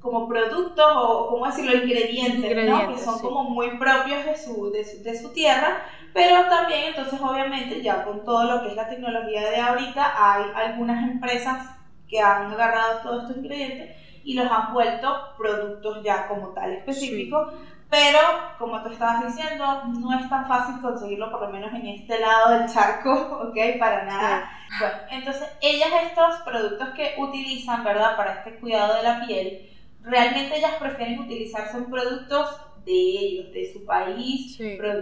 [0.05, 2.95] como productos o, como decirlo, ingredientes, ingredientes ¿no?
[2.95, 5.83] que son como muy propios de su, de su, de su tierra
[6.15, 10.45] pero también, entonces, obviamente, ya con todo lo que es la tecnología de ahorita, hay
[10.55, 11.71] algunas empresas
[12.09, 17.53] que han agarrado todos estos ingredientes y los han vuelto productos ya como tal específicos.
[17.91, 18.19] Pero,
[18.61, 22.51] como tú estabas diciendo, no es tan fácil conseguirlo, por lo menos en este lado
[22.51, 23.13] del charco,
[23.49, 23.57] ¿ok?
[23.81, 24.51] Para nada.
[24.79, 28.17] Bueno, entonces, ellas estos productos que utilizan, ¿verdad?
[28.17, 29.69] Para este cuidado de la piel,
[30.05, 32.49] realmente ellas prefieren utilizar son productos
[32.85, 34.59] de ellos, de su país,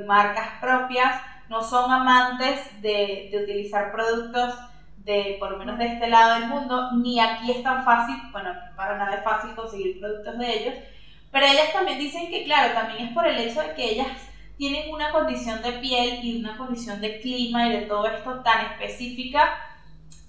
[0.06, 4.54] marcas propias, no son amantes de, de, utilizar productos
[4.98, 8.50] de, por lo menos de este lado del mundo, ni aquí es tan fácil, bueno,
[8.76, 10.74] para nada es fácil conseguir productos de ellos,
[11.32, 14.08] pero ellas también dicen que, claro, también es por el hecho de que ellas
[14.56, 18.66] tienen una condición de piel y una condición de clima y de todo esto tan
[18.66, 19.58] específica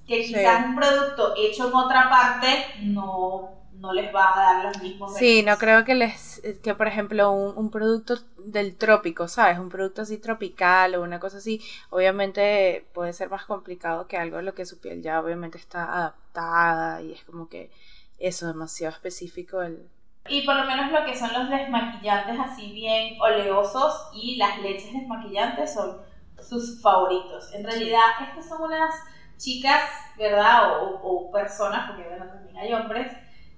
[0.08, 4.82] que quizás un producto hecho en otra parte no no les va a dar los
[4.82, 9.60] mismos Sí, no creo que les, que por ejemplo un, un, producto del trópico, ¿sabes?
[9.60, 14.40] Un producto así tropical o una cosa así, obviamente puede ser más complicado que algo
[14.40, 17.72] en lo que su piel ya obviamente está adaptada y es como que
[18.20, 19.90] eso demasiado específico el...
[20.30, 24.94] Y por lo menos lo que son los desmaquillantes así bien oleosos y las leches
[24.94, 25.98] desmaquillantes son
[26.42, 27.54] sus favoritos.
[27.54, 28.96] En realidad, estas son unas
[29.38, 29.84] chicas,
[30.18, 30.82] ¿verdad?
[30.82, 33.12] O, o personas, porque bueno, también hay hombres,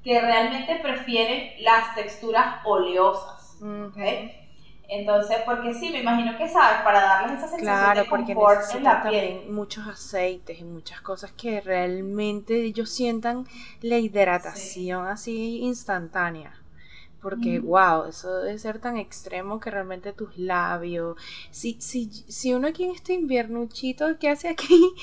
[0.05, 3.57] que realmente prefieren las texturas oleosas.
[4.87, 8.77] Entonces, porque sí, me imagino que sabes, para darles esa sensación claro, de confort porque
[8.77, 13.47] en la también muchos aceites y muchas cosas que realmente ellos sientan
[13.81, 16.53] la hidratación así instantánea.
[17.19, 21.17] Porque, wow, eso debe ser tan extremo que realmente tus labios.
[21.49, 24.93] Si, si, si uno aquí en este invierno, chito, ¿qué hace aquí?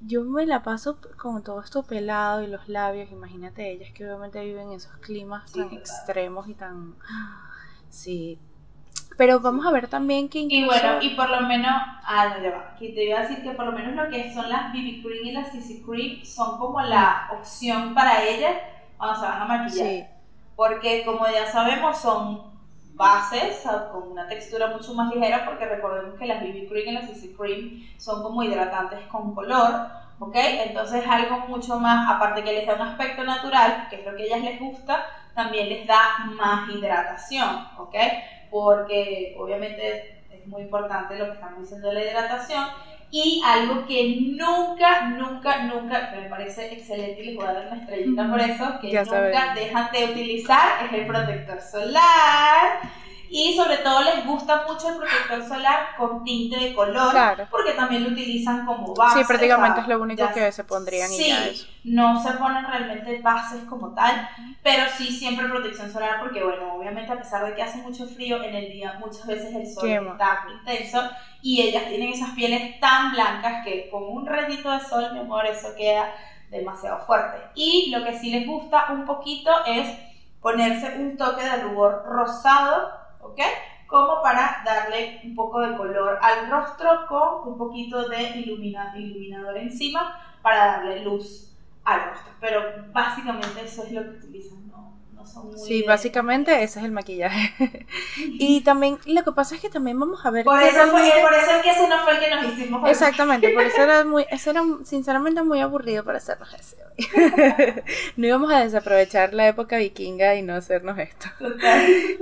[0.00, 3.10] Yo me la paso con todo esto pelado y los labios.
[3.10, 6.94] Imagínate ellas que obviamente viven en esos climas tan extremos y tan.
[7.88, 8.38] Sí.
[9.16, 10.62] Pero vamos a ver también que incluso...
[10.62, 11.72] Y bueno, y por lo menos.
[12.04, 12.76] Ah, no, ya va.
[12.78, 15.24] Que te iba a decir que por lo menos lo que son las BB Cream
[15.24, 18.54] y las CC Cream son como la opción para ellas
[18.96, 19.88] cuando se van a maquillar.
[19.88, 20.04] Sí.
[20.54, 22.57] Porque como ya sabemos, son
[22.98, 27.08] bases con una textura mucho más ligera porque recordemos que las BB Cream y las
[27.08, 29.86] CC Cream son como hidratantes con color,
[30.18, 30.34] ¿ok?
[30.34, 34.24] Entonces algo mucho más, aparte que les da un aspecto natural, que es lo que
[34.24, 37.94] a ellas les gusta, también les da más hidratación, ¿ok?
[38.50, 42.64] Porque obviamente es muy importante lo que estamos diciendo de la hidratación
[43.10, 47.66] Y algo que nunca, nunca, nunca, que me parece excelente y les voy a dar
[47.68, 52.80] una estrellita por eso, que nunca dejan de utilizar es el protector solar
[53.30, 57.14] y sobre todo les gusta mucho el protector solar con tinte de color,
[57.50, 59.18] porque también lo utilizan como base.
[59.18, 61.32] Sí, prácticamente es lo único que se pondrían sí,
[61.84, 64.28] no se ponen realmente bases como tal,
[64.62, 68.42] pero sí siempre protección solar, porque bueno, obviamente a pesar de que hace mucho frío
[68.42, 71.02] en el día, muchas veces el sol está intenso
[71.42, 75.46] y ellas tienen esas pieles tan blancas que con un rayito de sol, mi amor,
[75.46, 76.14] eso queda
[76.50, 77.38] demasiado fuerte.
[77.54, 79.88] Y lo que sí les gusta un poquito es
[80.40, 82.90] ponerse un toque de rubor rosado
[83.30, 83.40] ¿ok?
[83.86, 90.20] Como para darle un poco de color al rostro con un poquito de iluminador encima
[90.42, 92.32] para darle luz al rostro.
[92.40, 92.60] Pero
[92.92, 94.57] básicamente eso es lo que utilizan
[95.56, 97.86] Sí, básicamente ese es el maquillaje.
[98.16, 100.44] y también, lo que pasa es que también vamos a ver.
[100.44, 102.88] Por, eso, fue, por eso es que ese no fue el que nos hicimos.
[102.88, 107.82] Exactamente, por eso era muy, ese era sinceramente muy aburrido para hacernos ese hoy.
[108.16, 111.26] no íbamos a desaprovechar la época vikinga y no hacernos esto.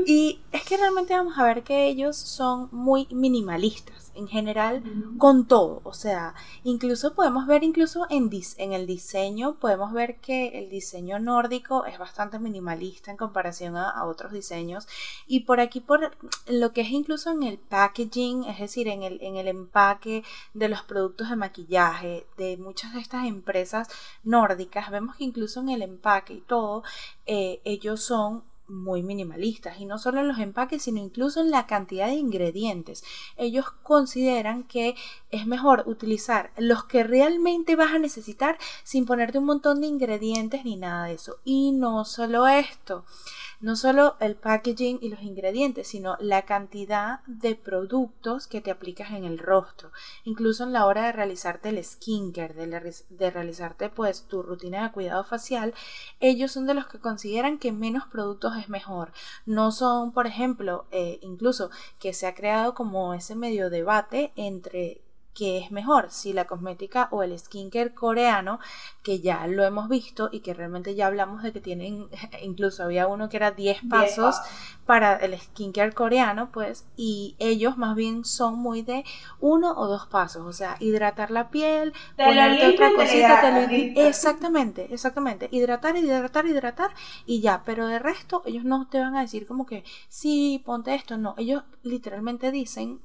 [0.06, 4.82] Y es que realmente vamos a ver que ellos son muy minimalistas en general
[5.18, 5.80] con todo.
[5.84, 11.18] O sea, incluso podemos ver incluso en, en el diseño, podemos ver que el diseño
[11.18, 14.86] nórdico es bastante minimalista en comparación a, otros diseños.
[15.26, 19.18] Y por aquí, por lo que es incluso en el packaging, es decir, en el,
[19.22, 23.88] en el empaque de los productos de maquillaje de muchas de estas empresas
[24.22, 26.82] nórdicas, vemos que incluso en el empaque y todo,
[27.26, 31.66] eh, ellos son muy minimalistas y no solo en los empaques sino incluso en la
[31.66, 33.04] cantidad de ingredientes.
[33.36, 34.94] Ellos consideran que
[35.30, 40.64] es mejor utilizar los que realmente vas a necesitar sin ponerte un montón de ingredientes
[40.64, 41.36] ni nada de eso.
[41.44, 43.04] Y no solo esto
[43.60, 49.12] no solo el packaging y los ingredientes, sino la cantidad de productos que te aplicas
[49.12, 49.92] en el rostro,
[50.24, 54.92] incluso en la hora de realizarte el skincare, de, de realizarte pues tu rutina de
[54.92, 55.74] cuidado facial,
[56.20, 59.12] ellos son de los que consideran que menos productos es mejor.
[59.44, 65.02] No son, por ejemplo, eh, incluso que se ha creado como ese medio debate entre
[65.36, 68.58] qué es mejor, si la cosmética o el skincare coreano,
[69.02, 72.08] que ya lo hemos visto y que realmente ya hablamos de que tienen,
[72.42, 74.40] incluso había uno que era 10 pasos,
[74.86, 79.04] para el skincare coreano, pues, y ellos más bien son muy de
[79.38, 84.88] uno o dos pasos, o sea, hidratar la piel, ponerte otra cosita, te lo exactamente,
[84.94, 86.90] exactamente, hidratar, hidratar, hidratar
[87.26, 90.94] y ya, pero de resto ellos no te van a decir como que sí, ponte
[90.94, 93.00] esto, no, ellos literalmente dicen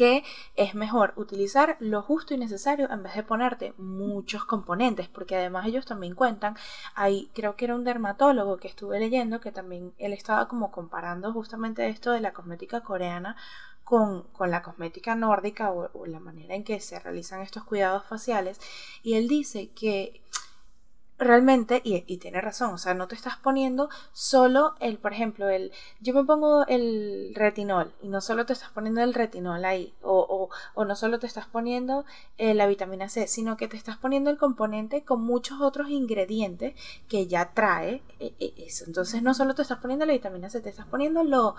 [0.00, 0.24] que
[0.56, 5.66] es mejor utilizar lo justo y necesario en vez de ponerte muchos componentes, porque además
[5.66, 6.56] ellos también cuentan,
[6.94, 11.34] ahí creo que era un dermatólogo que estuve leyendo, que también él estaba como comparando
[11.34, 13.36] justamente esto de la cosmética coreana
[13.84, 18.58] con, la cosmética nórdica o la manera en que se realizan estos cuidados faciales,
[19.02, 20.22] y él dice que
[21.20, 25.70] realmente, y, tiene razón, o sea, no te estás poniendo solo el, por ejemplo, el,
[26.00, 30.48] yo me pongo el retinol y no solo te estás poniendo el retinol ahí, o,
[30.74, 32.06] o, no solo te estás poniendo
[32.38, 36.74] eh, la vitamina C, sino que te estás poniendo el componente con muchos otros ingredientes
[37.08, 38.84] que ya trae eh, eh, eso.
[38.86, 41.54] Entonces no solo te estás poniendo la vitamina C, te estás poniendo lo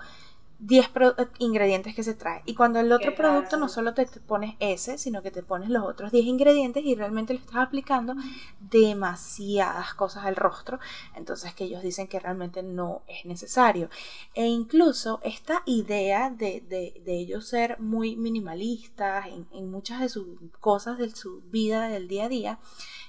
[0.58, 2.42] 10 eh, ingredientes que se trae.
[2.46, 5.84] Y cuando el otro producto no solo te, pones ese, sino que te pones los
[5.84, 8.14] otros 10 ingredientes y realmente le estás aplicando
[8.60, 10.78] demasiadas cosas al rostro.
[11.14, 13.90] Entonces que ellos dicen que realmente no es necesario.
[14.34, 20.26] E incluso esta idea de, de, ellos ser muy minimalistas en, en muchas de sus
[20.60, 22.58] cosas de su vida del día a día,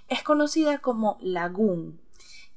[0.10, 2.00] es conocida como lagoon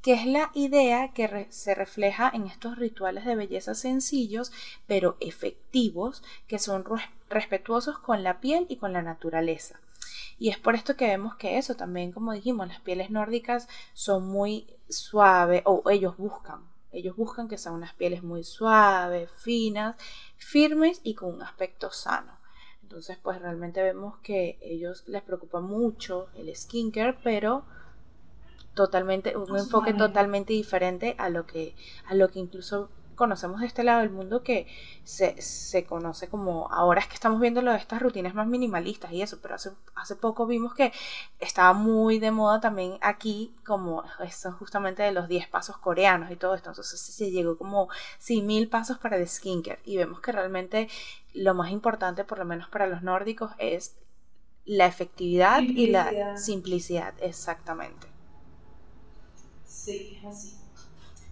[0.06, 4.52] que es la idea que se refleja en estos rituales de belleza sencillos
[4.86, 6.84] pero efectivos que son
[7.28, 9.80] respetuosos con la piel y con la naturaleza.
[10.38, 14.28] Y es por esto que vemos que eso también, como dijimos, las pieles nórdicas son
[14.28, 16.60] muy suaves, o ellos buscan,
[16.92, 19.96] ellos buscan que sean unas pieles muy suaves, finas,
[20.36, 22.38] firmes y con un aspecto sano.
[22.80, 27.64] Entonces, pues realmente vemos que ellos les preocupa mucho el skincare, pero
[28.76, 31.74] totalmente, un enfoque totalmente diferente a lo que,
[32.06, 34.66] a lo que incluso conocemos de este lado del mundo que
[35.02, 39.10] se, se conoce como, ahora es que estamos viendo lo de estas rutinas más minimalistas
[39.12, 40.92] y eso, pero hace, hace poco vimos que
[41.40, 46.36] estaba muy de moda también aquí como eso justamente de los 10 pasos coreanos y
[46.36, 50.32] todo esto, entonces se llegó como, sí, mil pasos para el skincare y vemos que
[50.32, 50.88] realmente
[51.32, 53.96] lo más importante, por lo menos para los nórdicos, es
[54.66, 58.15] la efectividad y la simplicidad, exactamente.
[59.86, 60.56] Sí, es así.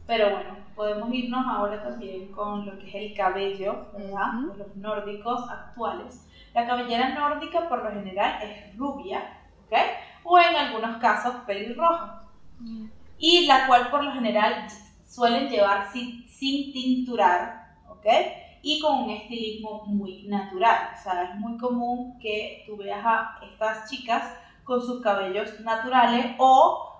[0.06, 4.32] Pero bueno, podemos irnos ahora también con lo que es el cabello, ¿verdad?
[4.52, 6.24] De los nórdicos actuales.
[6.54, 9.76] La cabellera nórdica por lo general es rubia, ¿ok?
[10.22, 12.28] O en algunos casos pelirroja.
[13.18, 14.68] Y la cual por lo general
[15.04, 18.06] suelen llevar sin, sin tinturar, ¿ok?
[18.62, 20.90] Y con un estilismo muy natural.
[20.96, 24.22] O sea, es muy común que tú veas a estas chicas
[24.62, 26.93] con sus cabellos naturales o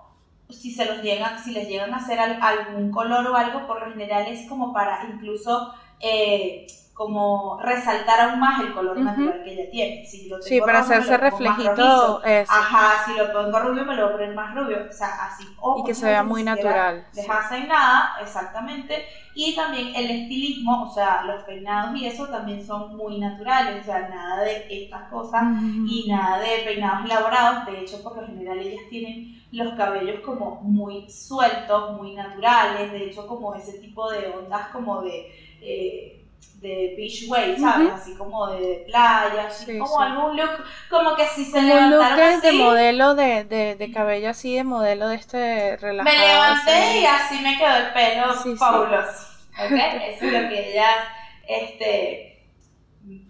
[0.49, 3.91] si se los llegan, si les llegan a hacer algún color o algo, por lo
[3.91, 9.69] general es como para incluso eh, como resaltar aún más el color natural que ella
[9.69, 10.05] tiene.
[10.05, 12.21] Si lo sí, para hacerse reflejito.
[12.47, 14.77] Ajá, si lo pongo rubio me lo voy a poner más rubio.
[14.89, 15.45] O sea, así.
[15.77, 17.05] y que se vea muy natural.
[17.13, 19.05] Dejarse en nada, exactamente.
[19.35, 23.81] Y también el estilismo, o sea, los peinados y eso también son muy naturales.
[23.81, 27.65] O sea, nada de estas cosas y nada de peinados elaborados.
[27.65, 32.93] De hecho, por lo general ellas tienen los cabellos como muy sueltos, muy naturales.
[32.93, 35.44] De hecho, como ese tipo de ondas como de...
[35.65, 36.15] Eh,
[36.61, 37.91] de beach wave, ¿sabes?
[37.91, 42.41] Así como de playa, así como algún look, como que si se como un look
[42.41, 46.17] de, modelo de, de, de, cabello así, de modelo de este relajado.
[46.17, 49.71] Me levanté y así me quedó el pelo fabuloso, ¿ok?
[50.15, 50.95] Eso es lo que ellas,
[51.47, 52.35] este,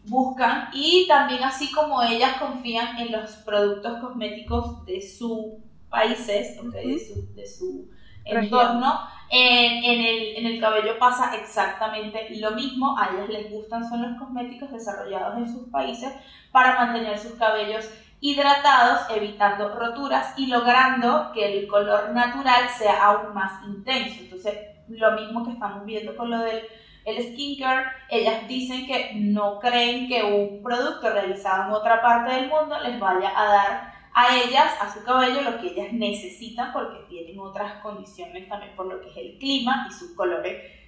[0.06, 5.58] buscan y también así como ellas confían en los productos cosméticos de sus
[5.90, 6.74] países, ¿ok?
[6.74, 7.90] De su, de su
[8.26, 9.00] entorno,
[9.30, 12.98] en, el, en el cabello pasa exactamente lo mismo.
[12.98, 16.14] A ellas les gustan son los cosméticos desarrollados en sus países
[16.52, 17.90] para mantener sus cabellos
[18.22, 24.22] hidratados, evitando roturas y logrando que el color natural sea aún más intenso.
[24.22, 24.58] Entonces,
[24.88, 26.64] lo mismo que estamos viendo con lo del
[27.06, 32.50] el skincare, ellas dicen que no creen que un producto realizado en otra parte del
[32.50, 37.04] mundo les vaya a dar a ellas, a su cabello, lo que ellas necesitan porque
[37.10, 40.42] tienen otras condiciones también por lo que es el clima y su color,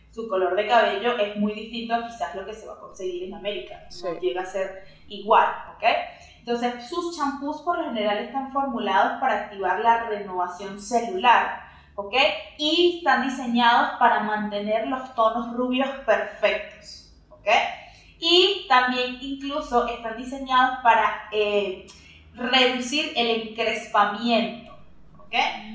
[0.10, 3.24] su color de cabello es muy distinto a quizás lo que se va a conseguir
[3.24, 3.86] en América.
[4.02, 5.84] No llega a ser igual, ¿ok?
[6.40, 11.64] Entonces, sus champús por lo general están formulados para activar la renovación celular,
[11.96, 12.14] ¿ok?
[12.58, 17.50] Y están diseñados para mantener los tonos rubios perfectos, ¿ok?
[18.20, 21.28] Y también incluso están diseñados para...
[21.34, 21.86] Eh,
[22.38, 24.74] reducir el encrespamiento.
[25.18, 25.34] ¿Ok?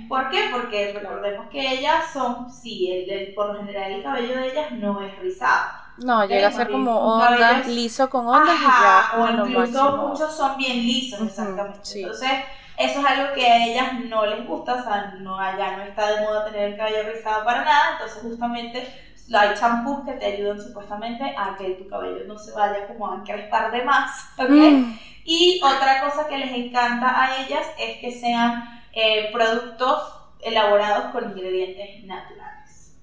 [0.09, 0.49] ¿Por qué?
[0.51, 5.03] Porque recordemos que ellas son, sí, el, por lo general el cabello de ellas no
[5.03, 5.83] es rizado.
[5.99, 9.11] No, llega a ser como ondas, liso con ondas y ya.
[9.19, 11.81] O incluso muchos son bien lisos, exactamente.
[11.95, 12.31] Entonces,
[12.79, 16.11] eso es algo que a ellas no les gusta, o sea, no, allá no está
[16.11, 20.61] de moda tener el cabello rizado para nada, entonces justamente hay champús que te ayudan
[20.61, 24.51] supuestamente a que tu cabello no se vaya como a encrespar de más, ¿ok?
[24.51, 24.99] Mm.
[25.24, 30.03] Y otra cosa que les encanta a ellas es que sean eh, productos
[30.41, 32.99] elaborados con ingredientes naturales.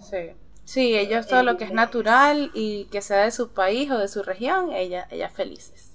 [0.00, 0.32] Sí.
[0.64, 4.08] Sí, ellos todo lo que es natural y que sea de su país o de
[4.08, 5.93] su región, ella, ellas felices.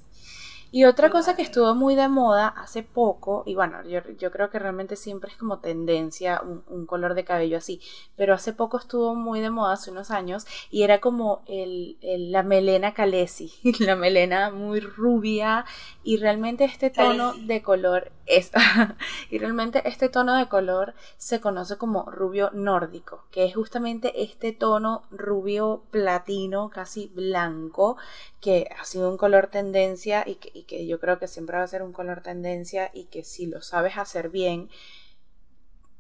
[0.71, 4.51] Y otra cosa que estuvo muy de moda hace poco, y bueno, yo, yo creo
[4.51, 7.81] que realmente siempre es como tendencia un, color de cabello así,
[8.15, 12.43] pero hace poco estuvo muy de moda, hace unos años, y era como el, la
[12.43, 15.65] melena Calesi, la melena muy rubia,
[16.03, 18.51] y realmente este tono de color es,
[19.31, 24.53] y realmente este tono de color se conoce como rubio nórdico, que es justamente este
[24.53, 27.97] tono rubio platino, casi blanco,
[28.39, 31.63] que ha sido un color tendencia y que, y que yo creo que siempre va
[31.63, 34.69] a ser un color tendencia y que si lo sabes hacer bien,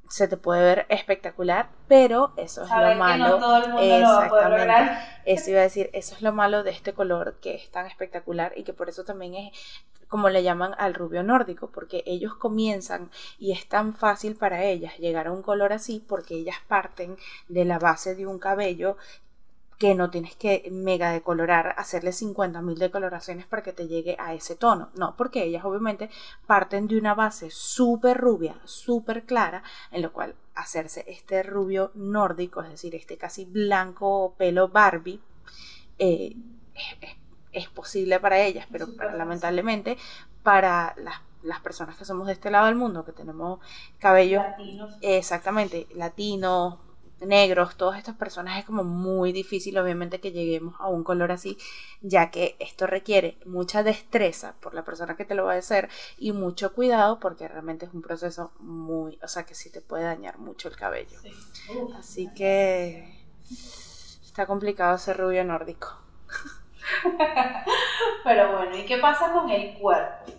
[0.09, 3.37] se te puede ver espectacular, pero eso es lo malo.
[3.37, 4.99] todo el mundo Exactamente.
[5.25, 8.51] eso iba a decir, eso es lo malo de este color que es tan espectacular
[8.55, 9.51] y que por eso también es
[10.07, 14.97] como le llaman al rubio nórdico, porque ellos comienzan y es tan fácil para ellas
[14.97, 17.15] llegar a un color así porque ellas parten
[17.47, 18.97] de la base de un cabello
[19.79, 24.57] que no tienes que mega decolorar, hacerle 50.000 decoloraciones para que te llegue a ese
[24.57, 24.89] tono.
[24.93, 26.09] No, porque ellas obviamente
[26.45, 32.61] parten de una base súper rubia, súper clara, en lo cual hacerse este rubio nórdico,
[32.61, 35.21] es decir, este casi blanco pelo Barbie,
[35.97, 36.35] eh,
[37.53, 39.97] es, posible para ellas, pero lamentablemente
[40.43, 43.59] para las las personas que somos de este lado del mundo, que tenemos
[43.97, 44.97] cabello latinos.
[45.01, 46.79] exactamente, latinos,
[47.21, 51.57] negros, todas estas personas es como muy difícil obviamente que lleguemos a un color así,
[52.01, 55.89] ya que esto requiere mucha destreza por la persona que te lo va a hacer
[56.17, 60.03] y mucho cuidado porque realmente es un proceso muy, o sea que sí te puede
[60.03, 61.19] dañar mucho el cabello.
[61.97, 63.19] así que
[64.23, 65.99] está complicado ser rubio nórdico.
[68.23, 70.38] Pero bueno, ¿y qué pasa con el cuerpo?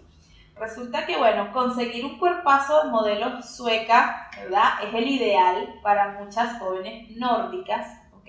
[0.60, 4.84] Resulta que, bueno, conseguir un cuerpazo de modelo sueca, ¿verdad?
[4.86, 8.28] Es el ideal para muchas jóvenes nórdicas, ¿ok?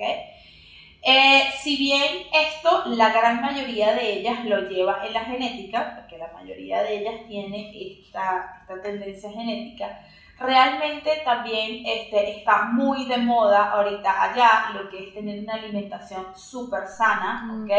[1.03, 6.17] Eh, si bien esto, la gran mayoría de ellas lo lleva en la genética, porque
[6.17, 9.99] la mayoría de ellas tiene esta, esta tendencia genética,
[10.41, 16.25] realmente también este, está muy de moda ahorita allá lo que es tener una alimentación
[16.35, 17.71] súper sana, ¿ok?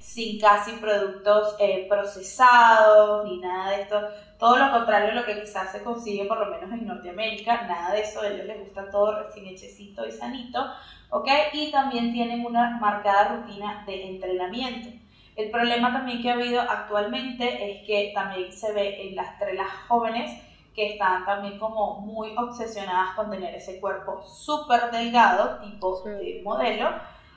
[0.00, 4.00] Sin casi productos eh, procesados ni nada de esto.
[4.38, 7.92] Todo lo contrario a lo que quizás se consigue por lo menos en Norteamérica, nada
[7.92, 10.66] de eso, a ellos les gusta todo recién hechecito y sanito,
[11.10, 11.28] ¿ok?
[11.52, 14.88] Y también tienen una marcada rutina de entrenamiento.
[15.36, 19.54] El problema también que ha habido actualmente es que también se ve en las, entre
[19.54, 20.45] las jóvenes
[20.76, 26.90] que están también como muy obsesionadas con tener ese cuerpo súper delgado, tipo de modelo.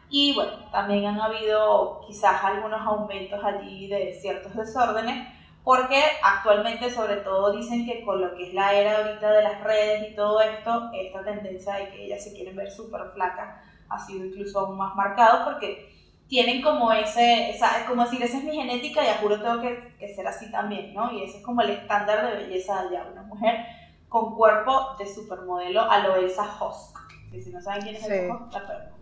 [0.09, 5.27] Y bueno, también han habido quizás algunos aumentos allí de ciertos desórdenes,
[5.63, 9.63] porque actualmente sobre todo dicen que con lo que es la era ahorita de las
[9.63, 13.55] redes y todo esto, esta tendencia de que ellas se quieren ver súper flacas
[13.89, 15.98] ha sido incluso aún más marcado porque
[16.29, 19.95] tienen como ese, esa, como decir, esa es mi genética y a juro tengo que,
[19.99, 21.11] que, ser así también, ¿no?
[21.11, 23.65] Y ese es como el estándar de belleza de allá, una mujer
[24.07, 26.95] con cuerpo de supermodelo a lo Elsa Hosk,
[27.31, 28.99] que si no saben quién es Elsa Hosk, la pueden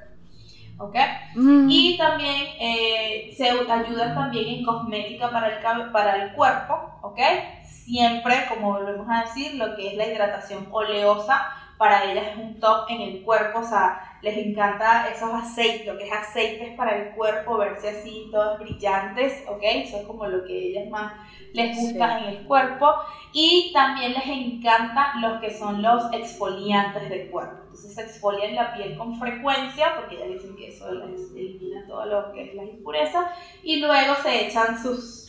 [0.80, 0.96] ¿Ok?
[1.36, 1.68] Mm.
[1.70, 7.20] Y también eh, se ayudan también en cosmética para el, para el cuerpo, ¿ok?
[7.66, 11.48] Siempre, como volvemos a decir, lo que es la hidratación oleosa
[11.78, 15.98] para ellas es un top en el cuerpo, o sea, les encanta esos aceites, lo
[15.98, 19.62] que es aceites para el cuerpo, verse así, todos brillantes, ¿ok?
[19.62, 21.14] Eso es como lo que ellas más
[21.54, 22.92] les gusta en el cuerpo.
[23.32, 27.58] Y también les encantan los que son los exfoliantes del cuerpo.
[27.64, 32.06] Entonces se exfolian la piel con frecuencia, porque ya dicen que eso les elimina todo
[32.06, 33.28] lo que es las impurezas,
[33.62, 35.27] y luego se echan sus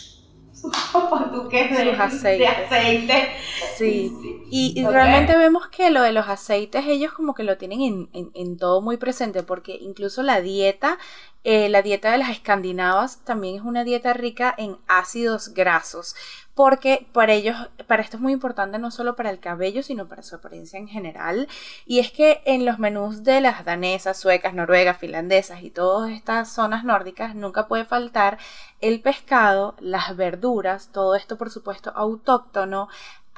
[1.41, 2.39] sus de, aceites.
[2.39, 3.33] de aceite.
[3.77, 4.13] Sí,
[4.51, 8.57] y, realmente vemos que lo de los aceites ellos como que lo tienen en, en,
[8.57, 10.99] todo muy presente, porque incluso la dieta,
[11.45, 16.15] eh, la dieta de las escandinavas también es una dieta rica en ácidos grasos
[16.59, 17.55] porque para ellos,
[17.87, 20.89] para esto es muy importante no solo para el cabello, sino para su apariencia en
[20.89, 21.47] general.
[21.87, 26.53] Y es que en los menús de las danesas, suecas, noruegas, finlandesas y todas estas
[26.53, 28.39] zonas nórdicas nunca puede faltar
[28.81, 32.89] el pescado, las verduras, todo esto por supuesto autóctono,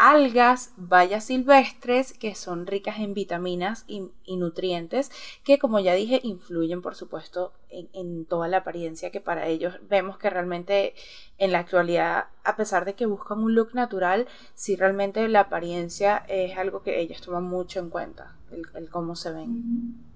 [0.01, 5.11] algas, bayas silvestres que son ricas en vitaminas y, nutrientes
[5.45, 10.17] que como ya dije influyen por supuesto en, toda la apariencia que para ellos vemos
[10.17, 10.95] que realmente
[11.37, 16.25] en la actualidad a pesar de que buscan un look natural sí realmente la apariencia
[16.29, 18.37] es algo que ellos toman mucho en cuenta
[18.75, 20.10] el cómo se ven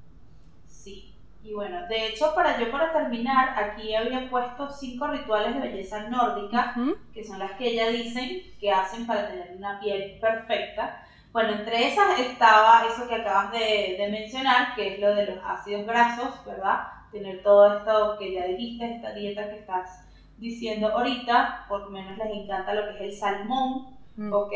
[1.44, 6.08] y bueno, de hecho, para yo para terminar, aquí había puesto cinco rituales de belleza
[6.08, 6.74] nórdica,
[7.12, 11.06] que son las que ella dicen que hacen para tener una piel perfecta.
[11.32, 15.38] Bueno, entre esas estaba eso que acabas de, de mencionar, que es lo de los
[15.44, 16.84] ácidos grasos, ¿verdad?
[17.12, 22.16] Tener todo esto que ya dijiste, esta dieta que estás diciendo ahorita, por lo menos
[22.16, 24.32] les encanta lo que es el salmón, mm.
[24.32, 24.52] ¿ok?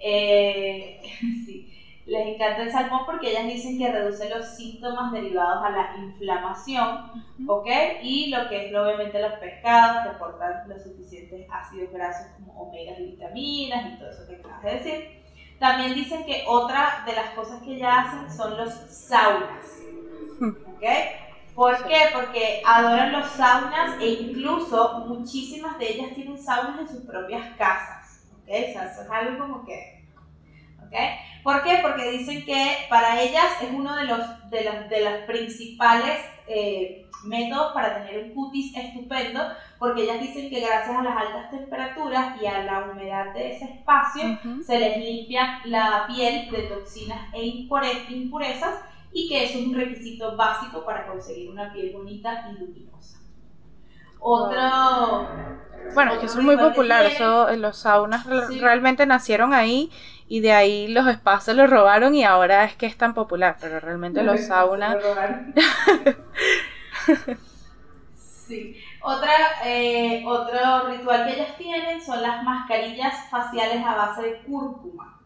[0.00, 1.00] Eh,
[1.46, 1.77] sí
[2.08, 7.22] les encanta el salmón porque ellas dicen que reduce los síntomas derivados a la inflamación,
[7.46, 7.66] ¿ok?
[8.02, 12.98] Y lo que es obviamente los pescados que aportan los suficientes ácidos grasos como omegas
[12.98, 15.18] y vitaminas y todo eso que acabas de decir.
[15.58, 19.66] También dicen que otra de las cosas que ellas hacen son los saunas,
[20.40, 20.84] ¿ok?
[21.54, 21.98] ¿Por qué?
[22.14, 28.24] Porque adoran los saunas e incluso muchísimas de ellas tienen saunas en sus propias casas,
[28.32, 28.48] ¿ok?
[28.48, 29.97] O sea, eso es algo como que,
[31.42, 31.78] ¿Por qué?
[31.82, 37.06] Porque dicen que para ellas es uno de los, de los, de los principales eh,
[37.24, 39.40] métodos para tener un cutis estupendo,
[39.78, 43.64] porque ellas dicen que gracias a las altas temperaturas y a la humedad de ese
[43.64, 48.80] espacio se les limpia la piel de toxinas e impurezas
[49.12, 53.17] y que eso es un requisito básico para conseguir una piel bonita y luminosa.
[54.20, 55.28] Otro...
[55.94, 58.26] Bueno, es que son muy populares, eso, los saunas
[58.60, 59.90] realmente nacieron ahí
[60.28, 63.80] y de ahí los espacios los robaron y ahora es que es tan popular, pero
[63.80, 64.96] realmente los saunas...
[68.16, 68.76] sí.
[69.00, 69.32] Otra,
[69.64, 75.20] eh, otro ritual que ellas tienen son las mascarillas faciales a base de cúrcuma.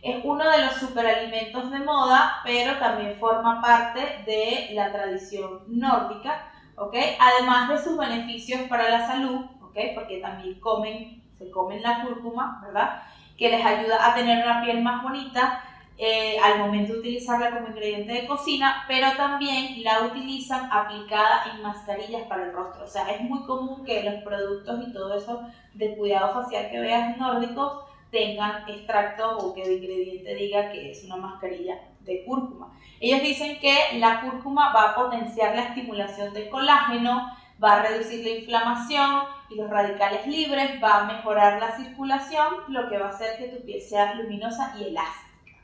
[0.00, 6.51] Es uno de los superalimentos de moda, pero también forma parte de la tradición nórdica,
[6.76, 6.94] ¿ok?
[7.18, 9.76] Además de sus beneficios para la salud, ¿ok?
[9.94, 13.02] Porque también comen, se comen la cúrcuma, ¿verdad?
[13.36, 15.64] que les ayuda a tener una piel más bonita
[15.98, 21.62] eh, al momento de utilizarla como ingrediente de cocina, pero también la utilizan aplicada en
[21.62, 22.84] mascarillas para el rostro.
[22.84, 25.42] O sea, es muy común que los productos y todo eso
[25.74, 31.02] de cuidado facial que veas nórdicos tengan extracto o que el ingrediente diga que es
[31.04, 32.78] una mascarilla de cúrcuma.
[33.00, 38.24] Ellos dicen que la cúrcuma va a potenciar la estimulación del colágeno, va a reducir
[38.24, 43.10] la inflamación y los radicales libres, va a mejorar la circulación, lo que va a
[43.10, 45.58] hacer que tu piel sea luminosa y elástica.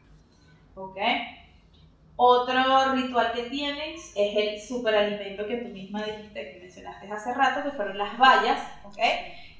[0.74, 0.98] ¿Ok?
[2.16, 7.62] Otro ritual que tienes es el superalimento que tú misma dijiste, que mencionaste hace rato,
[7.62, 8.98] que fueron las bayas, ¿ok?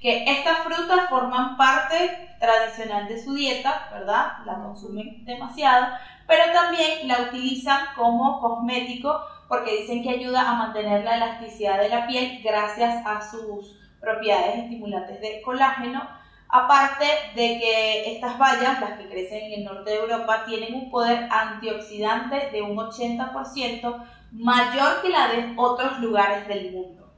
[0.01, 4.39] Que estas frutas forman parte tradicional de su dieta, ¿verdad?
[4.47, 5.87] La consumen demasiado,
[6.27, 11.89] pero también la utilizan como cosmético porque dicen que ayuda a mantener la elasticidad de
[11.89, 16.07] la piel gracias a sus propiedades estimulantes de colágeno
[16.51, 17.05] Aparte
[17.35, 21.29] de que estas bayas, las que crecen en el norte de Europa, tienen un poder
[21.31, 27.12] antioxidante de un 80% mayor que la de otros lugares del mundo.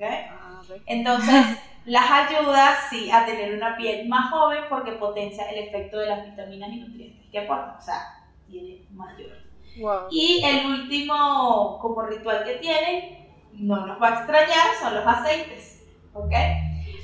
[0.00, 5.98] Ah, Entonces, las ayuda sí a tener una piel más joven porque potencia el efecto
[5.98, 7.76] de las vitaminas y nutrientes que aportan.
[7.76, 9.42] O sea, tiene mayor.
[10.10, 15.84] Y el último como ritual que tienen, no nos va a extrañar, son los aceites.
[16.12, 16.32] ¿Ok?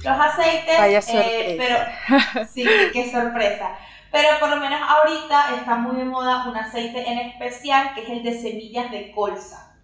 [0.04, 3.76] Los aceites, Vaya eh, pero sí, qué sorpresa.
[4.12, 8.08] Pero por lo menos ahorita está muy de moda un aceite en especial que es
[8.08, 9.76] el de semillas de colza.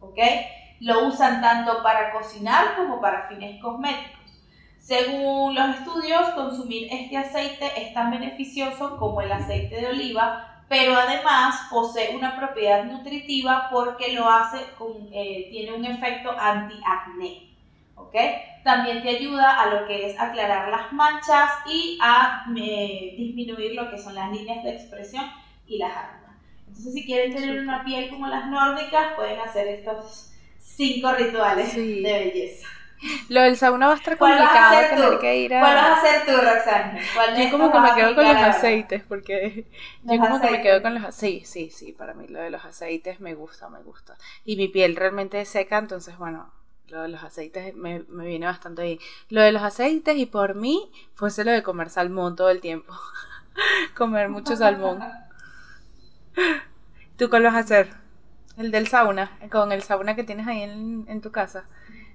[0.00, 0.18] ¿Ok?
[0.80, 4.15] Lo usan tanto para cocinar como para fines cosméticos.
[4.86, 10.94] Según los estudios, consumir este aceite es tan beneficioso como el aceite de oliva, pero
[10.94, 17.48] además posee una propiedad nutritiva porque lo hace con, eh, tiene un efecto antiacné.
[17.96, 18.14] ¿ok?
[18.62, 23.90] También te ayuda a lo que es aclarar las manchas y a eh, disminuir lo
[23.90, 25.24] que son las líneas de expresión
[25.66, 26.36] y las arrugas.
[26.68, 32.02] Entonces, si quieren tener una piel como las nórdicas, pueden hacer estos cinco rituales de
[32.02, 32.68] belleza.
[33.28, 35.60] Lo del sauna va a estar complicado tener que ir a...
[35.60, 36.98] ¿Cuál vas a hacer tú, Roxana?
[37.36, 39.66] yo como que me quedo con los aceites, porque
[40.02, 42.64] yo como que me quedo con los Sí, sí, sí, para mí lo de los
[42.64, 44.16] aceites me gusta, me gusta.
[44.44, 46.52] Y mi piel realmente es seca, entonces bueno,
[46.88, 48.98] lo de los aceites me, viene bastante bien.
[49.28, 52.94] Lo de los aceites y por mí fuese lo de comer salmón todo el tiempo.
[53.96, 55.00] comer mucho salmón.
[57.16, 57.90] ¿Tú cuál vas a hacer?
[58.56, 61.64] El del sauna, con el sauna que tienes ahí en, tu casa.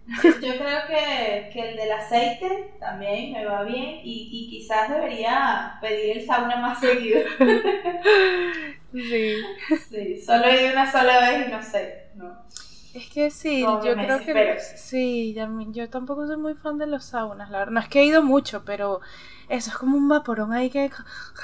[0.07, 6.17] Yo creo que, el del aceite también me va bien y, y quizás debería pedir
[6.17, 7.21] el sauna más seguido.
[8.93, 9.35] sí.
[9.89, 12.07] Sí, solo he ido una sola vez y no sé.
[12.15, 12.41] No.
[12.93, 15.33] Es que sí, yo creo que sí,
[15.69, 17.73] yo tampoco soy muy fan de los saunas, la verdad.
[17.73, 18.99] No es que he ido mucho, pero
[19.47, 20.89] eso es como un vaporón ahí que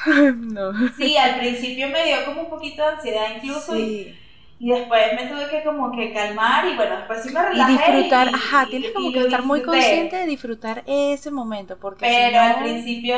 [0.36, 0.74] no.
[0.98, 4.18] Sí, al principio me dio como un poquito de ansiedad incluso y,
[4.60, 7.72] después me tuve que como que calmar y bueno, después sí me relajé.
[7.72, 12.40] Y disfrutar, ajá, tienes como que estar muy consciente de disfrutar ese momento porque Pero
[12.40, 13.18] al principio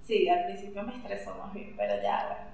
[0.00, 2.48] sí, al principio me estresó más bien, pero ya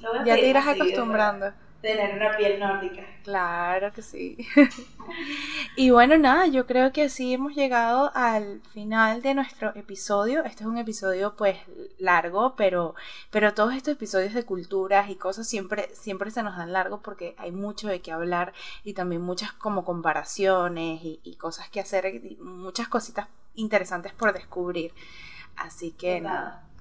[0.00, 0.24] bueno.
[0.24, 1.52] ya te irás acostumbrando
[1.82, 3.02] tener una piel nórdica.
[3.24, 4.38] Claro que sí.
[5.76, 10.44] y bueno, nada, yo creo que así hemos llegado al final de nuestro episodio.
[10.44, 11.58] Este es un episodio pues
[11.98, 12.94] largo, pero,
[13.30, 17.34] pero todos estos episodios de culturas y cosas siempre, siempre se nos dan largo porque
[17.36, 18.52] hay mucho de qué hablar
[18.84, 23.26] y también muchas como comparaciones y, cosas que hacer, y muchas cositas
[23.56, 24.94] interesantes por descubrir.
[25.56, 26.71] Así que nada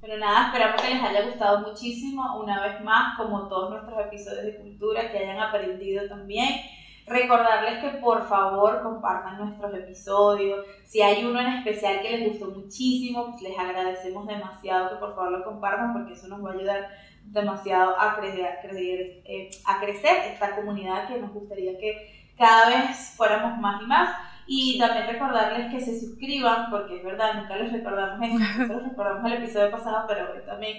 [0.00, 4.44] pero nada, esperamos que les haya gustado muchísimo, una vez más, como todos nuestros episodios
[4.44, 6.60] de cultura, que hayan aprendido también.
[7.06, 10.66] Recordarles que por favor compartan nuestros episodios.
[10.84, 15.14] Si hay uno en especial que les gustó muchísimo, pues les agradecemos demasiado que por
[15.14, 16.88] favor lo compartan porque eso nos va a ayudar
[17.24, 23.58] demasiado a a eh, a crecer esta comunidad que nos gustaría que cada vez fuéramos
[23.58, 24.10] más y más.
[24.50, 29.30] Y también recordarles que se suscriban, porque es verdad, nunca les recordamos eso, nosotros recordamos
[29.30, 30.78] el episodio pasado, pero hoy también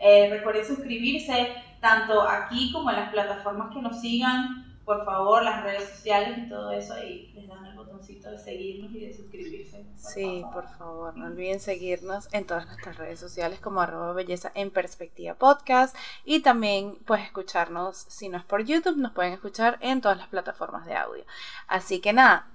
[0.00, 5.62] eh, recuerden suscribirse, tanto aquí como en las plataformas que nos sigan, por favor, las
[5.62, 9.84] redes sociales y todo eso, ahí les dan el botoncito de seguirnos y de suscribirse.
[9.94, 14.70] sí, por favor, no olviden seguirnos en todas nuestras redes sociales como arroba belleza en
[14.70, 15.94] perspectiva podcast
[16.24, 20.28] y también pues escucharnos, si no es por YouTube, nos pueden escuchar en todas las
[20.28, 21.24] plataformas de audio.
[21.68, 22.49] Así que nada,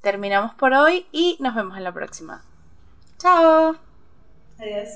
[0.00, 2.42] terminamos por hoy y nos vemos en la próxima.
[3.18, 3.76] Chao.
[4.58, 4.88] Adiós.